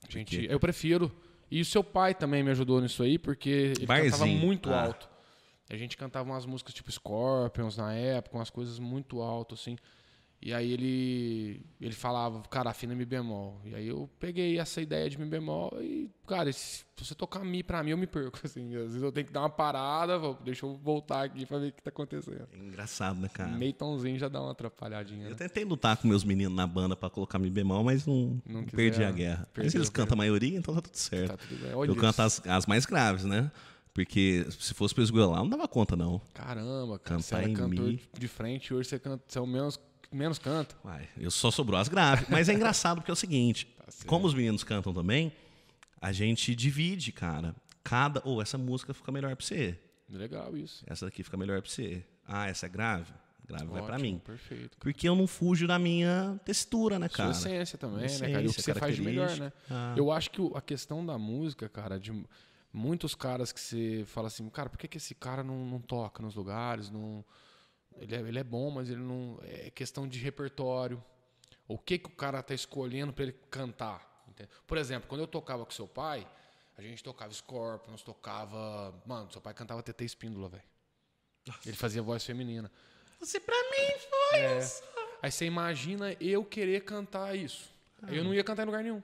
[0.09, 1.11] Gente, eu prefiro.
[1.49, 4.39] E o seu pai também me ajudou nisso aí, porque ele cantava Barzinho.
[4.39, 4.83] muito Ah.
[4.85, 5.09] alto.
[5.69, 9.77] A gente cantava umas músicas tipo Scorpions na época, umas coisas muito alto, assim.
[10.45, 13.61] E aí ele ele falava, cara, afina Mi bemol.
[13.63, 17.63] E aí eu peguei essa ideia de Mi bemol e, cara, se você tocar Mi
[17.63, 18.37] pra mim, eu me perco.
[18.43, 21.57] Assim, às vezes eu tenho que dar uma parada, vou- deixa eu voltar aqui pra
[21.59, 22.45] ver o que tá acontecendo.
[22.51, 23.51] É engraçado, né, cara?
[23.51, 25.25] Meio tomzinho já dá uma atrapalhadinha.
[25.27, 25.35] Eu Né?
[25.35, 28.69] tentei lutar com meus meninos na banda pra colocar Mi bemol, mas não, Não quiseram.
[28.75, 29.39] perdi a guerra.
[29.39, 31.29] Mas Perdeu, eles cantam a maioria, então tá tudo certo.
[31.31, 32.21] Tá tudo eu canto isso.
[32.21, 33.49] as, as mais graves, né?
[33.93, 36.19] Porque se fosse pra esgoelar, não dava conta, não.
[36.33, 37.21] Caramba, cara.
[37.21, 38.01] Você Cantar era em cantor Mi.
[38.17, 39.79] de frente, hoje você, canta, você é o menos,
[40.13, 40.75] menos canta.
[40.83, 42.27] Uai, eu só sobrou as graves.
[42.29, 45.31] Mas é engraçado porque é o seguinte: Tá como os meninos cantam também,
[46.01, 47.55] a gente divide, cara.
[47.83, 48.21] Cada.
[48.23, 49.77] Ou essa música fica melhor pra você.
[50.09, 50.83] Legal isso.
[50.87, 52.03] Essa daqui fica melhor pra você.
[52.27, 53.11] Ah, essa é grave?
[53.45, 54.21] Grave vai pra Ótimo, mim.
[54.23, 54.77] Perfeito.
[54.79, 57.33] Porque eu não fujo da minha textura, né, cara?
[57.33, 58.45] Sua essência também, Essência, né, cara?
[58.45, 59.51] E o que você faz de melhor, né?
[59.69, 59.93] Ah.
[59.97, 62.13] Eu acho que a questão da música, cara, de
[62.71, 66.23] muitos caras que você fala assim, cara, por que, que esse cara não, não toca
[66.23, 66.89] nos lugares?
[66.89, 67.23] Não...
[67.97, 69.39] Ele, é, ele é bom, mas ele não.
[69.43, 71.03] É questão de repertório.
[71.67, 74.23] O que, que o cara tá escolhendo pra ele cantar?
[74.27, 74.49] entende?
[74.67, 76.27] Por exemplo, quando eu tocava com seu pai,
[76.77, 78.93] a gente tocava Scorpions, tocava.
[79.05, 80.63] Mano, seu pai cantava TT Espíndola, velho.
[81.65, 82.71] Ele fazia voz feminina.
[83.19, 84.59] Você pra mim foi É.
[84.59, 84.83] isso.
[85.21, 87.69] Aí você imagina eu querer cantar isso.
[88.01, 89.01] Aí eu não ia cantar em lugar nenhum.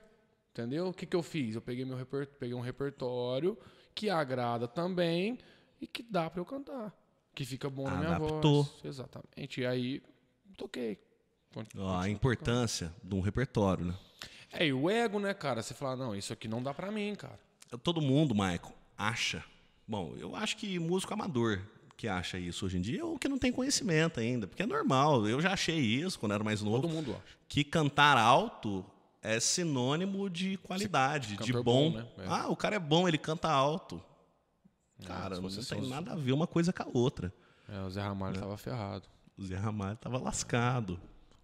[0.52, 0.88] Entendeu?
[0.88, 1.54] O que, que eu fiz?
[1.54, 2.26] Eu peguei, meu reper...
[2.26, 3.56] peguei um repertório
[3.94, 5.38] que agrada também
[5.80, 6.92] e que dá pra eu cantar.
[7.34, 8.64] Que fica bom na minha Adaptou.
[8.64, 8.84] voz.
[8.84, 9.60] Exatamente.
[9.60, 10.02] E aí,
[10.56, 10.98] toquei.
[11.54, 13.92] Continu- Ó, a continuo importância de um repertório, né?
[13.92, 14.60] tocando.
[14.62, 15.62] É, e o ego, né, cara?
[15.62, 17.38] Você fala, não, isso aqui não dá pra mim, cara.
[17.82, 19.44] Todo mundo, Michael, acha.
[19.86, 21.60] Bom, eu acho que músico amador
[21.96, 25.26] que acha isso hoje em dia ou que não tem conhecimento ainda, porque é normal.
[25.28, 26.82] Eu já achei isso quando era mais novo.
[26.82, 27.36] Todo mundo acha.
[27.48, 28.84] que cantar alto
[29.22, 31.90] é sinônimo de qualidade, de cantor bom.
[31.92, 32.06] bom, né?
[32.18, 32.24] É.
[32.26, 34.02] Ah, o cara é bom, ele canta alto.
[35.06, 37.32] Cara, se não você tem nada a ver uma coisa com a outra.
[37.68, 39.08] É, o Zé Ramalho tava ferrado.
[39.38, 41.00] O Zé Ramalho tava lascado.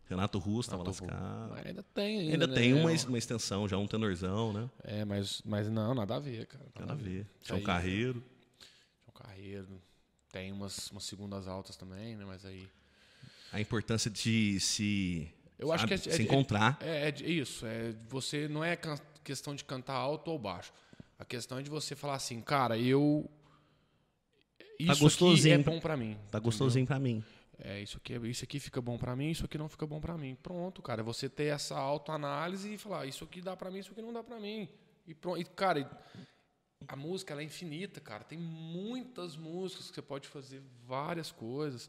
[0.09, 1.51] Renato Russo tava Renato lascado.
[1.51, 2.55] Mas ainda tem ainda, Ainda né?
[2.55, 4.71] tem uma, uma extensão, já um tenorzão, né?
[4.85, 6.65] É, mas, mas não, nada a ver, cara.
[6.79, 7.27] Nada a ver.
[7.43, 8.23] João aí- Carreiro.
[9.05, 9.83] João Carreiro.
[10.33, 12.25] Tem umas, umas segundas altas também, né?
[12.25, 12.69] Mas aí.
[13.53, 15.29] A importância de se,
[15.59, 16.77] Eu acho sabe, que é- se é- encontrar.
[16.81, 17.65] É, é de- isso.
[17.67, 18.79] É, você não é
[19.25, 20.73] questão de cantar alto ou baixo.
[21.19, 23.29] A questão é de você falar assim, cara, eu.
[24.79, 26.15] Isso aqui gostosinho é pra- bom pra mim.
[26.15, 26.41] Tá entendeu?
[26.43, 27.25] gostosinho pra mim.
[27.59, 30.17] É, isso aqui, isso aqui fica bom pra mim, isso aqui não fica bom pra
[30.19, 30.35] mim.
[30.43, 31.01] Pronto, cara.
[31.01, 34.13] É você ter essa autoanálise e falar, isso aqui dá pra mim, isso aqui não
[34.13, 34.69] dá pra mim.
[35.07, 35.41] E pronto.
[35.41, 35.91] E, cara,
[36.87, 38.25] a música ela é infinita, cara.
[38.25, 41.89] Tem muitas músicas que você pode fazer várias coisas.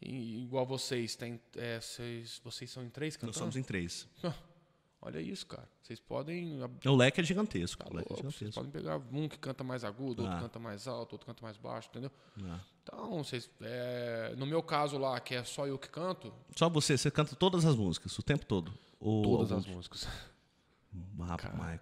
[0.00, 3.38] E, igual vocês, tem, é, vocês, vocês são em três Nós cantando?
[3.38, 4.08] somos em três.
[5.02, 5.66] Olha isso, cara.
[5.82, 6.58] Vocês podem.
[6.86, 7.82] O leque é gigantesco.
[7.82, 8.60] Tá o leque é louco, vocês gigantesco.
[8.64, 10.40] podem pegar um que canta mais agudo, outro Ah.
[10.42, 12.10] canta mais alto, outro canta mais baixo, entendeu?
[12.44, 12.60] Ah.
[12.82, 13.48] Então, vocês.
[13.62, 17.34] é, no meu caso lá, que é só eu que canto, Só você, você canta
[17.34, 18.72] todas as músicas, o tempo todo.
[19.00, 20.08] Ou todas alguns- as músicas.
[21.18, 21.80] Rapaz, Michael.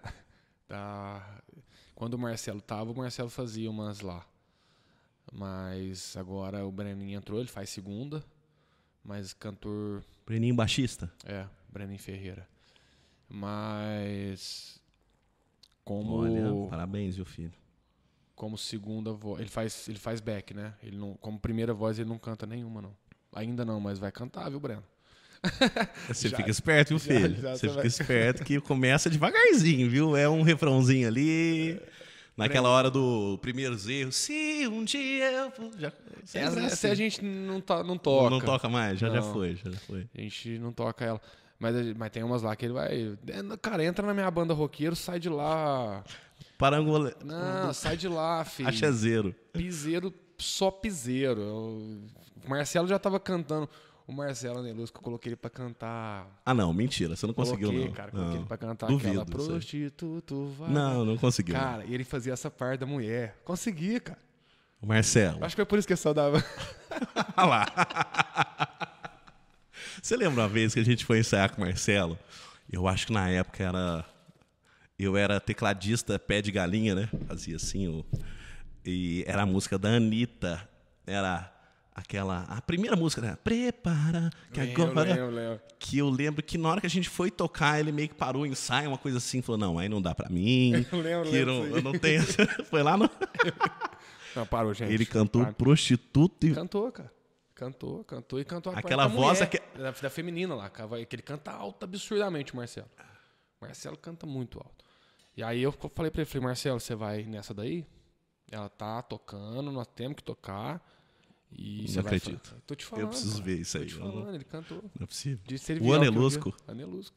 [0.69, 1.41] Da...
[1.97, 4.25] Quando o Marcelo tava, o Marcelo fazia umas lá.
[5.33, 8.25] Mas agora o Breninho entrou, ele faz segunda.
[9.03, 10.05] Mas cantor.
[10.25, 11.13] Breninho baixista.
[11.25, 12.49] É, Breninho Ferreira.
[13.29, 14.81] Mas.
[15.85, 16.17] Como.
[16.19, 17.53] Olha, parabéns, viu, filho?
[18.35, 19.41] como segunda voz.
[19.41, 20.73] Ele faz, ele faz back, né?
[20.81, 22.95] Ele não, como primeira voz, ele não canta nenhuma, não.
[23.35, 24.85] Ainda não, mas vai cantar, viu, Breno?
[26.07, 27.35] Você Já- fica esperto, viu, filho?
[27.41, 30.17] já você você fica vai- esperto que começa devagarzinho, viu?
[30.17, 31.81] É um refrãozinho ali.
[32.37, 34.15] Naquela hora do primeiros erros.
[34.15, 35.53] Se um dia eu.
[35.77, 36.87] Já, Essa, é essa assim.
[36.91, 38.31] a gente não, tá, não toca.
[38.31, 39.01] Não toca mais?
[39.01, 39.33] Já, já Não.
[39.33, 40.07] foi, já foi.
[40.17, 41.21] A gente não toca ela.
[41.59, 43.19] Mas, mas tem umas lá que ele vai.
[43.27, 46.05] é, Cara, entra na minha banda roqueiro, sai de lá.
[46.57, 47.15] Parangole...
[47.25, 48.69] Não, sai de lá, filho.
[48.69, 49.35] Achazeiro.
[49.53, 51.41] Piseiro, só piseiro.
[51.43, 53.69] O Marcelo já tava cantando.
[54.07, 56.27] O Marcelo Neluz, que eu coloquei ele pra cantar.
[56.47, 57.15] Ah, não, mentira.
[57.15, 57.95] Você não conseguiu, coloquei, não.
[57.95, 58.41] cara, coloquei não.
[58.41, 60.71] ele pra cantar Duvido aquela prostituto vai.
[60.71, 61.55] Não, não conseguiu.
[61.55, 63.37] Cara, e ele fazia essa parte da mulher.
[63.45, 64.19] Consegui, cara.
[64.81, 65.45] O Marcelo.
[65.45, 66.43] Acho que foi por isso que é saudável.
[67.37, 67.67] Olha lá.
[70.03, 72.19] Você lembra uma vez que a gente foi ensaiar com o Marcelo?
[72.71, 74.05] Eu acho que na época era.
[74.99, 77.09] Eu era tecladista pé de galinha, né?
[77.27, 77.89] Fazia assim.
[77.89, 78.05] O...
[78.85, 80.69] E era a música da Anitta.
[81.07, 81.53] Era
[81.95, 82.43] aquela.
[82.49, 83.37] A primeira música, né?
[83.43, 85.15] Prepara, que agora.
[85.15, 85.61] lembro, lembro.
[85.79, 88.43] Que eu lembro que na hora que a gente foi tocar, ele meio que parou
[88.43, 90.73] o ensaio, uma coisa assim, falou: não, aí não dá pra mim.
[90.93, 92.23] Eu lembro, que não, eu não tenho.
[92.69, 93.11] foi lá no.
[94.35, 94.93] Não, parou, gente.
[94.93, 95.53] Ele cantou Para.
[95.53, 97.18] prostituto e Cantou, cara.
[97.59, 101.23] Cantou, cantou e cantou a Aquela voz mulher, aque- da, da feminina lá, que ele
[101.25, 102.89] canta alto absurdamente, Marcelo.
[103.61, 104.85] Marcelo canta muito alto.
[105.37, 107.85] E aí eu falei pra ele, falei, Marcelo, você vai nessa daí?
[108.49, 110.81] Ela tá tocando, nós temos que tocar.
[111.51, 112.55] E Não acredito.
[112.65, 113.09] Tô te falando.
[113.09, 113.45] preciso cara.
[113.45, 114.83] ver isso Tô aí, te eu não- falando, ele cantou.
[114.97, 115.41] Não é possível.
[115.83, 116.55] O eu Anelusco?
[116.69, 117.17] Anelusco.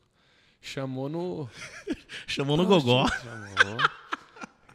[0.59, 1.47] Chamou no.
[2.25, 3.07] Chamou no gogó.
[3.09, 3.77] Chamou.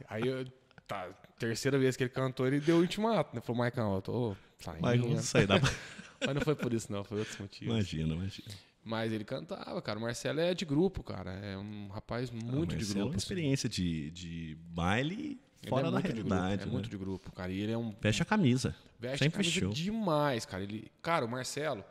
[0.08, 0.46] Aí, eu,
[0.86, 1.08] tá,
[1.38, 3.40] terceira vez que ele cantou, ele deu o ultimato, né?
[3.40, 4.82] Falou, Maicon, eu tô saindo.
[4.82, 5.56] Mas não sai da.
[6.24, 7.74] Mas não foi por isso, não, foi outros motivos.
[7.74, 8.48] Imagina, imagina.
[8.82, 9.98] Mas ele cantava, cara.
[9.98, 11.32] O Marcelo é de grupo, cara.
[11.32, 13.00] É um rapaz muito de Marcelo é grupo.
[13.00, 13.16] uma assim.
[13.18, 16.62] experiência de, de baile fora é da grupo, realidade.
[16.62, 16.72] É né?
[16.72, 17.52] muito de grupo, cara.
[17.52, 17.94] E ele é um.
[18.00, 18.74] Veste a camisa.
[18.98, 19.70] Veste Sempre camisa vestiu.
[19.70, 20.62] demais, cara.
[20.62, 21.84] Ele, cara, o Marcelo,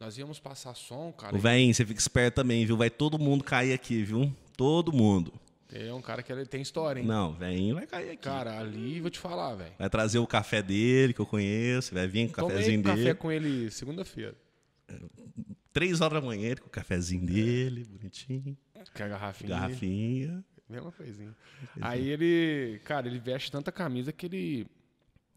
[0.00, 1.36] nós íamos passar som, cara.
[1.36, 2.76] O velhinho, você fica esperto também, viu?
[2.76, 4.34] Vai todo mundo cair aqui, viu?
[4.56, 5.32] Todo mundo.
[5.72, 7.06] Ele é um cara que ele tem história, hein?
[7.06, 8.22] Não, velhinho vai cair aqui.
[8.22, 9.72] Cara, ali vou te falar, velho.
[9.78, 12.96] Vai trazer o café dele, que eu conheço, vai vir com o Tomei cafezinho café
[12.96, 13.14] dele.
[13.14, 14.34] com ele segunda-feira.
[15.72, 18.56] Três horas da manhã, ele com o cafezinho dele, bonitinho.
[18.94, 19.48] Que é a garrafinha.
[19.50, 20.44] Garrafinha.
[20.68, 21.36] Mesma coisinha.
[21.80, 24.66] Aí ele, cara, ele veste tanta camisa que ele,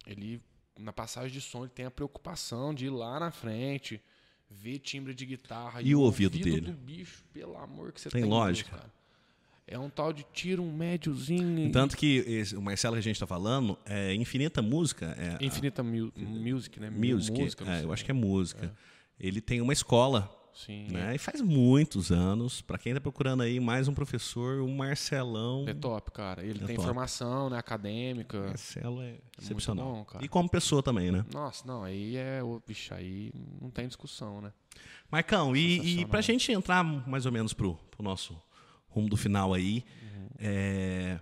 [0.07, 0.41] ele
[0.79, 4.01] na passagem de som ele tem a preocupação de ir lá na frente,
[4.49, 6.61] ver timbre de guitarra E o ouvido dele?
[6.61, 8.29] do bicho, pelo amor que você Tem tem.
[8.29, 8.71] Deus, lógica?
[8.77, 8.91] cara.
[9.65, 11.71] É um tal de tiro, um médiozinho.
[11.71, 15.15] Tanto que esse, o Marcelo que a gente está falando é Infinita Música.
[15.17, 16.89] É, Infinita mu Music, né?
[16.89, 17.39] Music.
[17.39, 18.75] Música, é, eu acho que é música.
[19.19, 20.29] Ele tem uma escola.
[20.53, 20.87] Sim.
[20.91, 21.15] Né?
[21.15, 22.61] E faz muitos anos.
[22.61, 25.65] Para quem está procurando aí mais um professor, o Marcelão.
[25.67, 26.43] É top, cara.
[26.45, 26.85] Ele É tem top.
[26.85, 27.57] formação, né?
[27.57, 28.39] Acadêmica.
[28.39, 30.05] Marcelo é excepcional.
[30.13, 31.25] bom, e como pessoa também, né?
[31.33, 32.43] Nossa, não, aí é.
[32.43, 34.51] ô, Vixe, aí não tem discussão, né?
[35.11, 36.09] Marcão, e, e Sensacional.
[36.09, 38.39] pra gente entrar mais ou menos pro, pro nosso
[38.93, 40.27] rumo do final aí, Uhum.
[40.39, 41.19] é,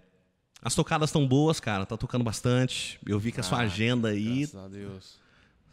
[0.62, 3.00] as tocadas estão boas, cara, tá tocando bastante.
[3.06, 5.20] Eu vi que a sua Ah, agenda aí, Graças a Deus.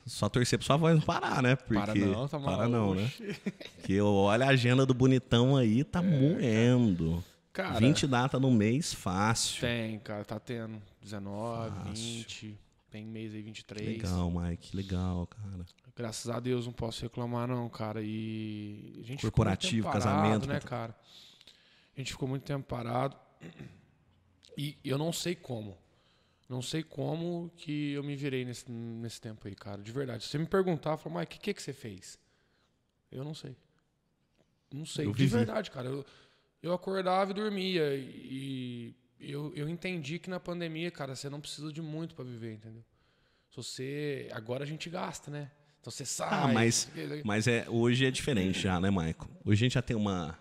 [0.06, 1.56] só torcer pra sua voz não parar, né?
[1.56, 3.02] Porque, Para não, tá Para não, né?
[3.02, 3.40] maluco.
[3.76, 7.22] Porque eu olho a agenda do bonitão aí, tá moendo.
[7.34, 9.60] É, Cara, 20 data no mês, fácil.
[9.60, 12.56] Tem, cara, tá tendo 19, 20,
[12.90, 13.86] tem mês aí 23.
[13.88, 15.66] Legal, Mike, legal, cara.
[15.96, 18.00] Graças a Deus não posso reclamar não, cara.
[18.00, 20.94] E a gente Corporativo, parado, casamento, né, cara?
[21.98, 23.16] A gente ficou muito tempo parado.
[24.56, 25.76] E eu não sei como.
[26.48, 29.82] Não sei como que eu me virei nesse, nesse tempo aí, cara.
[29.82, 30.22] De verdade.
[30.22, 32.16] Se você me perguntar, eu falo, mas o que, que que você fez?
[33.10, 33.56] Eu não sei.
[34.72, 35.06] Não sei.
[35.06, 35.38] Eu de vivi.
[35.38, 35.88] verdade, cara.
[35.88, 36.06] Eu,
[36.62, 37.96] eu acordava e dormia.
[37.96, 42.52] E eu, eu entendi que na pandemia, cara, você não precisa de muito pra viver,
[42.52, 42.84] entendeu?
[43.50, 44.28] Se você.
[44.30, 45.50] Agora a gente gasta, né?
[45.80, 46.28] Então você sai.
[46.30, 46.88] Ah, mas,
[47.24, 49.28] mas é, hoje é diferente já, né, Maicon?
[49.44, 50.38] Hoje a gente já tem uma.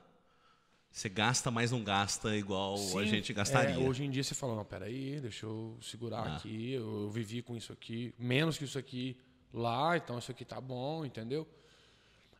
[0.91, 3.75] Você gasta, mas não gasta igual a Sim, gente gastaria.
[3.75, 6.35] é, hoje em dia você fala, não, peraí, deixa eu segurar Ah.
[6.37, 9.15] aqui, eu, eu vivi com isso aqui, menos que isso aqui
[9.53, 11.47] lá, então isso aqui tá bom, entendeu?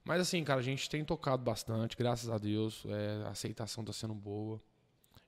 [0.04, 3.93] Mas assim, cara, a gente tem tocado bastante, graças a Deus, é, a aceitação tá
[3.93, 4.60] sendo boa.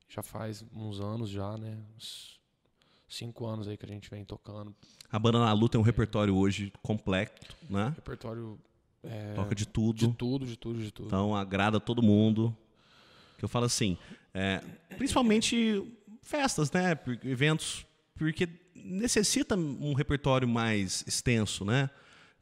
[0.07, 1.77] Já faz uns anos já, né?
[1.95, 2.39] Uns
[3.07, 4.73] cinco anos aí que a gente vem tocando.
[5.11, 7.93] A banda na luta tem um repertório hoje completo, né?
[7.95, 8.57] Repertório
[9.03, 9.97] é, Toca de tudo.
[9.97, 11.07] de tudo, de tudo, de tudo.
[11.07, 12.55] Então agrada todo mundo.
[13.39, 13.97] Que eu falo assim,
[14.33, 14.61] é,
[14.97, 15.83] principalmente
[16.21, 16.99] festas, né?
[17.23, 17.85] Eventos,
[18.15, 21.89] porque necessita um repertório mais extenso, né?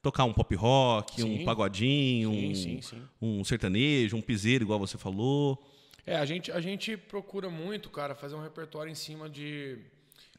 [0.02, 1.46] Tocar um pop rock, um Sim.
[1.46, 5.64] pagodinho, Sim, um, sim, um sertanejo, um piseiro, igual você falou.
[6.06, 9.78] É, a gente, a gente procura muito, cara, fazer um repertório em cima de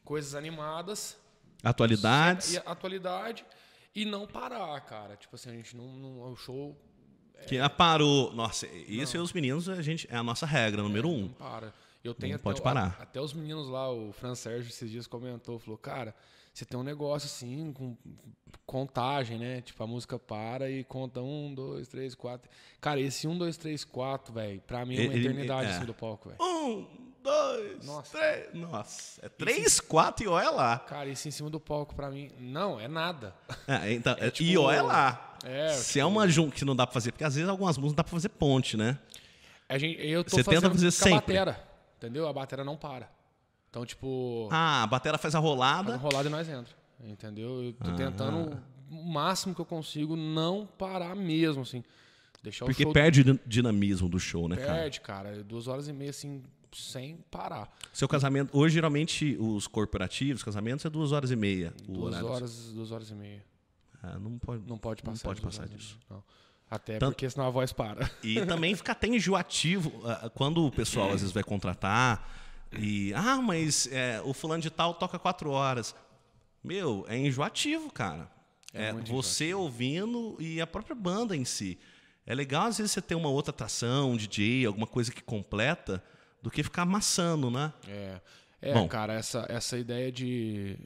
[0.03, 1.17] coisas animadas,
[1.63, 2.53] Atualidades.
[2.53, 3.45] E atualidade
[3.93, 5.15] e não parar, cara.
[5.15, 5.87] Tipo assim, a gente não.
[5.87, 6.77] não o show
[7.47, 8.33] Que ah, parou.
[8.33, 11.21] Nossa, isso e os meninos, a gente, é a nossa regra, número um.
[11.23, 11.73] não para.
[12.03, 12.95] Eu tenho Não até, pode parar.
[12.99, 16.15] a- até os meninos lá, o Fran Sérgio esses dias comentou, falou, cara,
[16.53, 17.97] você tem um negócio assim, com
[18.65, 19.61] contagem, né?
[19.61, 22.49] Tipo, a música para e conta um, dois, três, quatro.
[22.79, 25.75] Cara, esse um, dois, três, quatro, velho, pra mim é uma Ele- eternidade é.
[25.75, 26.41] assim do palco, velho.
[26.41, 26.87] Um,
[27.23, 28.17] dois, Nossa.
[28.17, 28.53] três.
[28.53, 30.79] Nossa, é três, quatro e olha lá.
[30.79, 33.33] Cara, isso em cima do palco pra mim, não, é nada.
[33.67, 35.35] É, então, É e tipo- olha lá.
[35.43, 37.91] É, Se é uma junta que não dá pra fazer, porque às vezes algumas músicas
[37.91, 38.97] não dá pra fazer ponte, né?
[39.69, 41.37] A gente, eu tô Você tenta fazendo fazer com sempre.
[41.37, 41.67] a batera,
[41.97, 42.27] entendeu?
[42.27, 43.09] A batera não para.
[43.69, 45.93] Então, tipo, Ah, a batera faz a faz rolada.
[45.93, 47.63] a rolada e nós entra, entendeu?
[47.63, 47.83] Eu Ah.
[47.85, 48.59] tô tentando
[48.91, 51.83] o máximo que eu consigo não parar mesmo, assim.
[52.41, 54.73] Deixar Porque o show perde o dinamismo do show, né, cara?
[54.73, 55.43] perde, cara.
[55.43, 56.41] Duas horas e meia, assim,
[56.73, 57.69] sem parar.
[57.93, 58.57] Seu casamento.
[58.57, 61.73] Hoje, geralmente, os corporativos, casamentos, é duas horas e meia.
[61.87, 62.27] o Duas horário.
[62.29, 63.43] horas, duas horas e meia.
[64.01, 64.63] Ah, não pode.
[64.67, 65.23] Não pode passar.
[65.23, 65.97] pode de duas passar disso.
[66.09, 66.23] meia, não.
[66.71, 68.09] Até Tanto- porque senão a voz para.
[68.23, 72.29] E também fica até enjoativo ah, quando o pessoal às vezes vai contratar
[72.77, 73.11] e.
[73.15, 75.95] Ah, mas é, o fulano de tal toca quatro horas.
[76.63, 78.29] Meu, é enjoativo, cara.
[78.73, 81.79] É É, você ouvindo e a própria banda em si.
[82.25, 86.03] É legal, às vezes, você ter uma outra atração, um DJ, alguma coisa que completa,
[86.41, 87.73] do que ficar amassando, né?
[87.87, 88.21] É,
[88.61, 88.87] é Bom.
[88.87, 90.77] cara, essa, essa ideia de.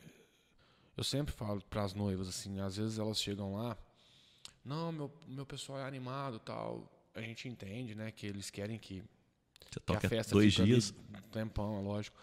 [0.95, 3.75] Eu sempre falo para as noivas, assim, às vezes elas chegam lá,
[4.63, 6.87] não, meu, meu pessoal é animado tal.
[7.15, 9.01] A gente entende, né, que eles querem que,
[9.61, 10.93] Você que a toca festa dois ali dias.
[11.15, 12.17] um tempão, é lógico.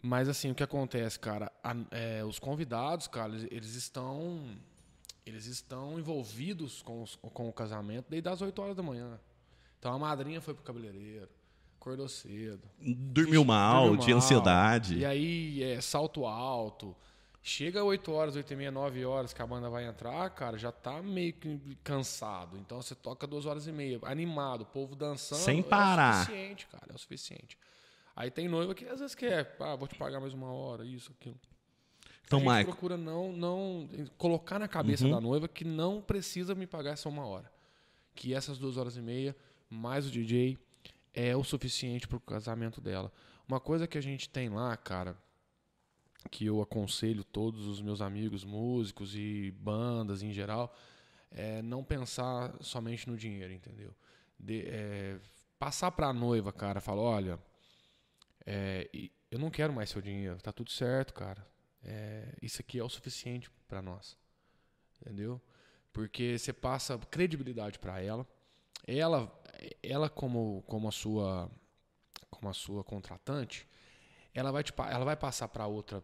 [0.00, 4.54] Mas assim, o que acontece, cara, a- é, os convidados, cara, eles, eles estão.
[5.24, 9.20] Eles estão envolvidos com, os- com o casamento desde as 8 horas da manhã.
[9.78, 11.28] Então a madrinha foi pro cabeleireiro,
[11.82, 14.24] acordou cedo, Dormiu mal, Dormiu tinha mal.
[14.24, 14.98] ansiedade.
[14.98, 16.94] E aí é salto alto.
[17.44, 20.70] Chega 8 horas, 8 e meia, 9 horas que a banda vai entrar, cara, já
[20.70, 22.56] tá meio que cansado.
[22.56, 25.40] Então você toca 2 horas e meia, animado, o povo dançando.
[25.40, 26.14] Sem É parar.
[26.14, 27.58] o suficiente, cara, é o suficiente.
[28.14, 31.10] Aí tem noiva que às vezes quer, ah, vou te pagar mais uma hora, isso,
[31.18, 31.36] aquilo.
[32.24, 35.10] Então, a gente procura não, não colocar na cabeça Uhum.
[35.10, 37.50] da noiva que não precisa me pagar essa uma hora.
[38.14, 39.34] Que essas duas horas e meia,
[39.68, 40.56] mais o DJ,
[41.14, 43.12] é o suficiente pro casamento dela.
[43.46, 45.16] Uma coisa que a gente tem lá, cara,
[46.30, 50.74] que eu aconselho todos os meus amigos músicos e bandas em geral,
[51.30, 53.94] é não pensar somente no dinheiro, entendeu?
[54.38, 55.20] De- é,
[55.58, 57.38] passar pra noiva, cara, falar, olha,
[58.46, 58.88] é,
[59.30, 61.46] eu não quero mais seu dinheiro, tá tudo certo, cara.
[61.82, 64.16] É, isso aqui é o suficiente para nós,
[65.00, 65.40] entendeu?
[65.92, 68.26] Porque você passa credibilidade para ela,
[68.86, 69.41] ela,
[69.82, 71.50] ela como, como a sua,
[72.30, 73.68] como a sua contratante,
[74.34, 76.02] ela vai te, ela vai passar para outra,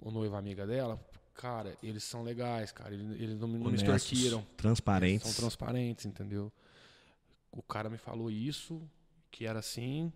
[0.00, 1.00] o noiva amiga dela,
[1.34, 6.52] cara, eles são legais, cara, eles, eles não, não me extorquiram, transparentes, são transparentes, entendeu?
[7.50, 8.80] O cara me falou isso,
[9.30, 10.12] que era assim,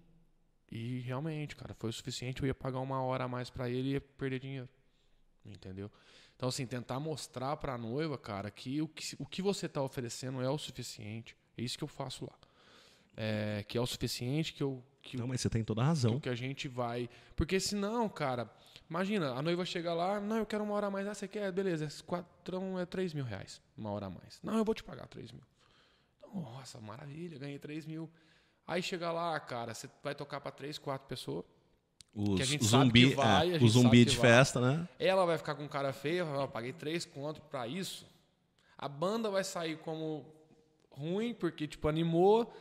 [0.71, 2.43] e realmente, cara, foi o suficiente.
[2.43, 4.69] Eu ia pagar uma hora a mais para ele e ia perder dinheiro.
[5.45, 5.89] Entendeu?
[6.35, 10.43] Então, assim, tentar mostrar pra noiva, cara, que o que, o que você tá oferecendo
[10.43, 11.37] é o suficiente.
[11.57, 12.37] É isso que eu faço lá.
[13.17, 14.83] É, que é o suficiente que eu.
[15.03, 16.15] Que não, mas você tem toda a razão.
[16.15, 17.09] Que, que a gente vai.
[17.37, 18.51] Porque senão, cara,
[18.89, 21.07] imagina, a noiva chega lá, não, eu quero uma hora a mais.
[21.07, 21.53] Ah, você quer?
[21.53, 23.61] Beleza, esse quatrão é 3 mil reais.
[23.77, 24.41] Uma hora a mais.
[24.43, 25.43] Não, eu vou te pagar 3 mil.
[26.35, 28.11] Nossa, maravilha, ganhei 3 mil.
[28.67, 31.45] Aí chega lá, cara, você vai tocar para três, quatro pessoas.
[32.15, 34.89] Os, que a gente o zumbi, vai, é, o zumbi de festa, né?
[34.99, 38.07] Ela vai ficar com cara feia, eu paguei três contos para isso.
[38.79, 40.25] A banda vai sair como
[40.91, 42.53] ruim, porque, tipo, animou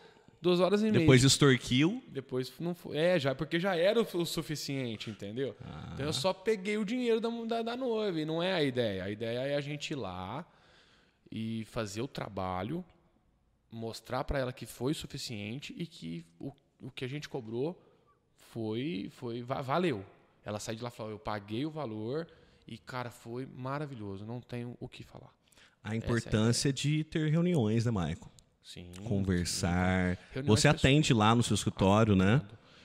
[0.44, 1.00] duas horas e meia.
[1.00, 2.04] Depois extorquiu.
[2.10, 2.98] Depois não foi.
[2.98, 5.56] É, já, porque já era o, o suficiente, entendeu?
[5.64, 5.92] Ah.
[5.94, 9.06] Então eu só peguei o dinheiro da, da, da noiva, e não é a ideia.
[9.06, 10.46] A ideia é a gente ir lá
[11.32, 12.86] e fazer o trabalho
[13.72, 17.82] mostrar para ela que foi suficiente e que o, o que a gente cobrou
[18.36, 20.06] foi, foi valeu.
[20.46, 22.28] Ela sai de lá e falou: Eu paguei o valor
[22.68, 24.26] e, cara, foi maravilhoso.
[24.26, 25.34] Não tenho o que falar.
[25.82, 28.33] A importância é a de ter reuniões, né, Maicon?
[28.64, 28.92] Sim.
[29.04, 30.18] Conversar.
[30.34, 30.42] Sim.
[30.44, 32.42] Você atende lá no seu escritório, né?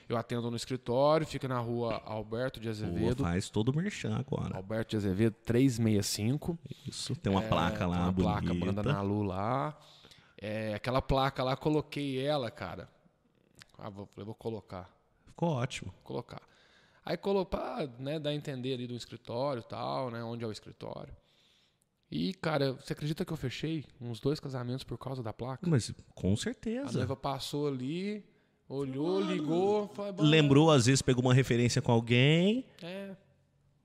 [0.08, 3.16] Eu atendo no escritório, fica na rua Alberto de Azevedo.
[3.16, 4.56] Pô, faz todo o merchan agora.
[4.56, 6.58] Alberto de Azevedo, 365.
[6.86, 8.40] Isso, tem uma é, placa lá, tem uma bonita.
[8.40, 9.78] placa Branda Nalu lá.
[10.40, 12.88] É, aquela placa lá, coloquei ela, cara.
[13.76, 14.90] Ah, vou, vou colocar.
[15.26, 15.92] Ficou ótimo.
[15.92, 16.40] Vou colocar.
[17.04, 21.14] Aí colocar, né, dá a entender ali do escritório tal, né, onde é o escritório.
[22.10, 25.68] E, cara, você acredita que eu fechei uns dois casamentos por causa da placa?
[25.68, 26.88] Mas com certeza.
[26.88, 28.24] A noiva passou ali,
[28.68, 29.88] olhou, ligou.
[29.88, 32.64] Falou, Lembrou, às vezes pegou uma referência com alguém.
[32.82, 33.14] É.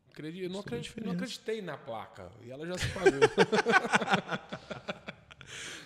[0.10, 2.32] Acredito, não, acreditei, não acreditei na placa.
[2.46, 3.12] E ela já se pagou.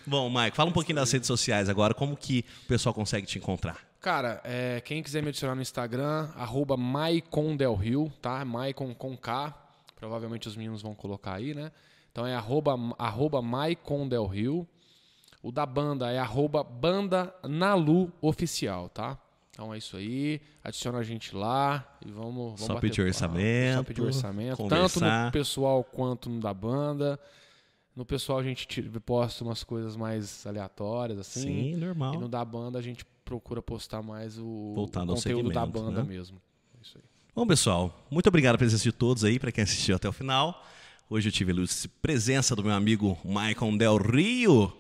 [0.06, 3.38] Bom, Mike, fala um pouquinho das redes sociais agora, como que o pessoal consegue te
[3.38, 3.86] encontrar?
[4.00, 8.46] Cara, é, quem quiser me adicionar no Instagram, arroba MaiconDelRio, tá?
[8.46, 9.54] Maicon com K.
[9.96, 11.72] Provavelmente os meninos vão colocar aí, né?
[12.18, 14.68] Então é arroba, arroba MaiconDelRio.
[15.44, 19.20] O da banda é arroba Banda Nalu Oficial, tá?
[19.52, 20.42] Então é isso aí.
[20.64, 22.60] Adiciona a gente lá e vamos.
[22.60, 23.78] vamos só pedir orçamento.
[23.78, 24.68] Só pedir orçamento.
[24.68, 27.20] Tanto no pessoal quanto no da banda.
[27.96, 31.42] No pessoal a gente posta umas coisas mais aleatórias, assim.
[31.42, 32.16] Sim, normal.
[32.16, 36.10] E no da banda a gente procura postar mais o conteúdo da banda né?
[36.10, 36.42] mesmo.
[36.80, 37.04] É isso aí.
[37.36, 40.64] Bom, pessoal, muito obrigado pela presença de todos aí, para quem assistiu até o final.
[41.10, 41.66] Hoje eu tive a
[42.02, 44.74] presença do meu amigo Maicon Del Rio.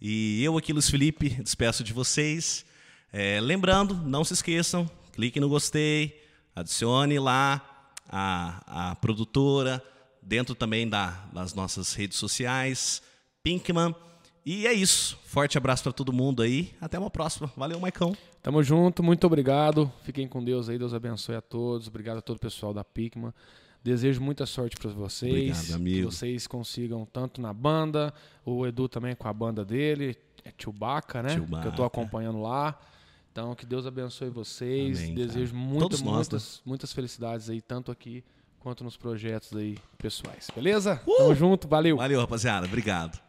[0.00, 2.64] E eu aqui, Luiz Felipe, despeço de vocês.
[3.12, 6.22] É, lembrando, não se esqueçam, clique no gostei,
[6.54, 9.82] adicione lá a, a produtora,
[10.22, 13.02] dentro também da, das nossas redes sociais,
[13.42, 13.92] Pinkman.
[14.44, 15.18] E é isso.
[15.24, 16.72] Forte abraço para todo mundo aí.
[16.80, 17.52] Até uma próxima.
[17.56, 18.16] Valeu, Maicão.
[18.40, 19.92] Tamo junto, muito obrigado.
[20.04, 21.88] Fiquem com Deus aí, Deus abençoe a todos.
[21.88, 23.34] Obrigado a todo o pessoal da Pinkman.
[23.86, 25.56] Desejo muita sorte para vocês.
[25.60, 26.08] Obrigado, amigo.
[26.08, 28.12] Que vocês consigam tanto na banda,
[28.44, 31.28] o Edu também com a banda dele, é Chewbacca, né?
[31.28, 31.62] Chewbacca.
[31.62, 32.76] Que eu tô acompanhando lá.
[33.30, 34.98] Então, que Deus abençoe vocês.
[34.98, 38.24] Amém, Desejo muitas, muitas, muitas felicidades aí, tanto aqui
[38.58, 40.48] quanto nos projetos aí pessoais.
[40.52, 41.00] Beleza?
[41.06, 41.18] Uh!
[41.18, 41.96] Tamo junto, valeu.
[41.98, 42.66] Valeu, rapaziada.
[42.66, 43.25] Obrigado.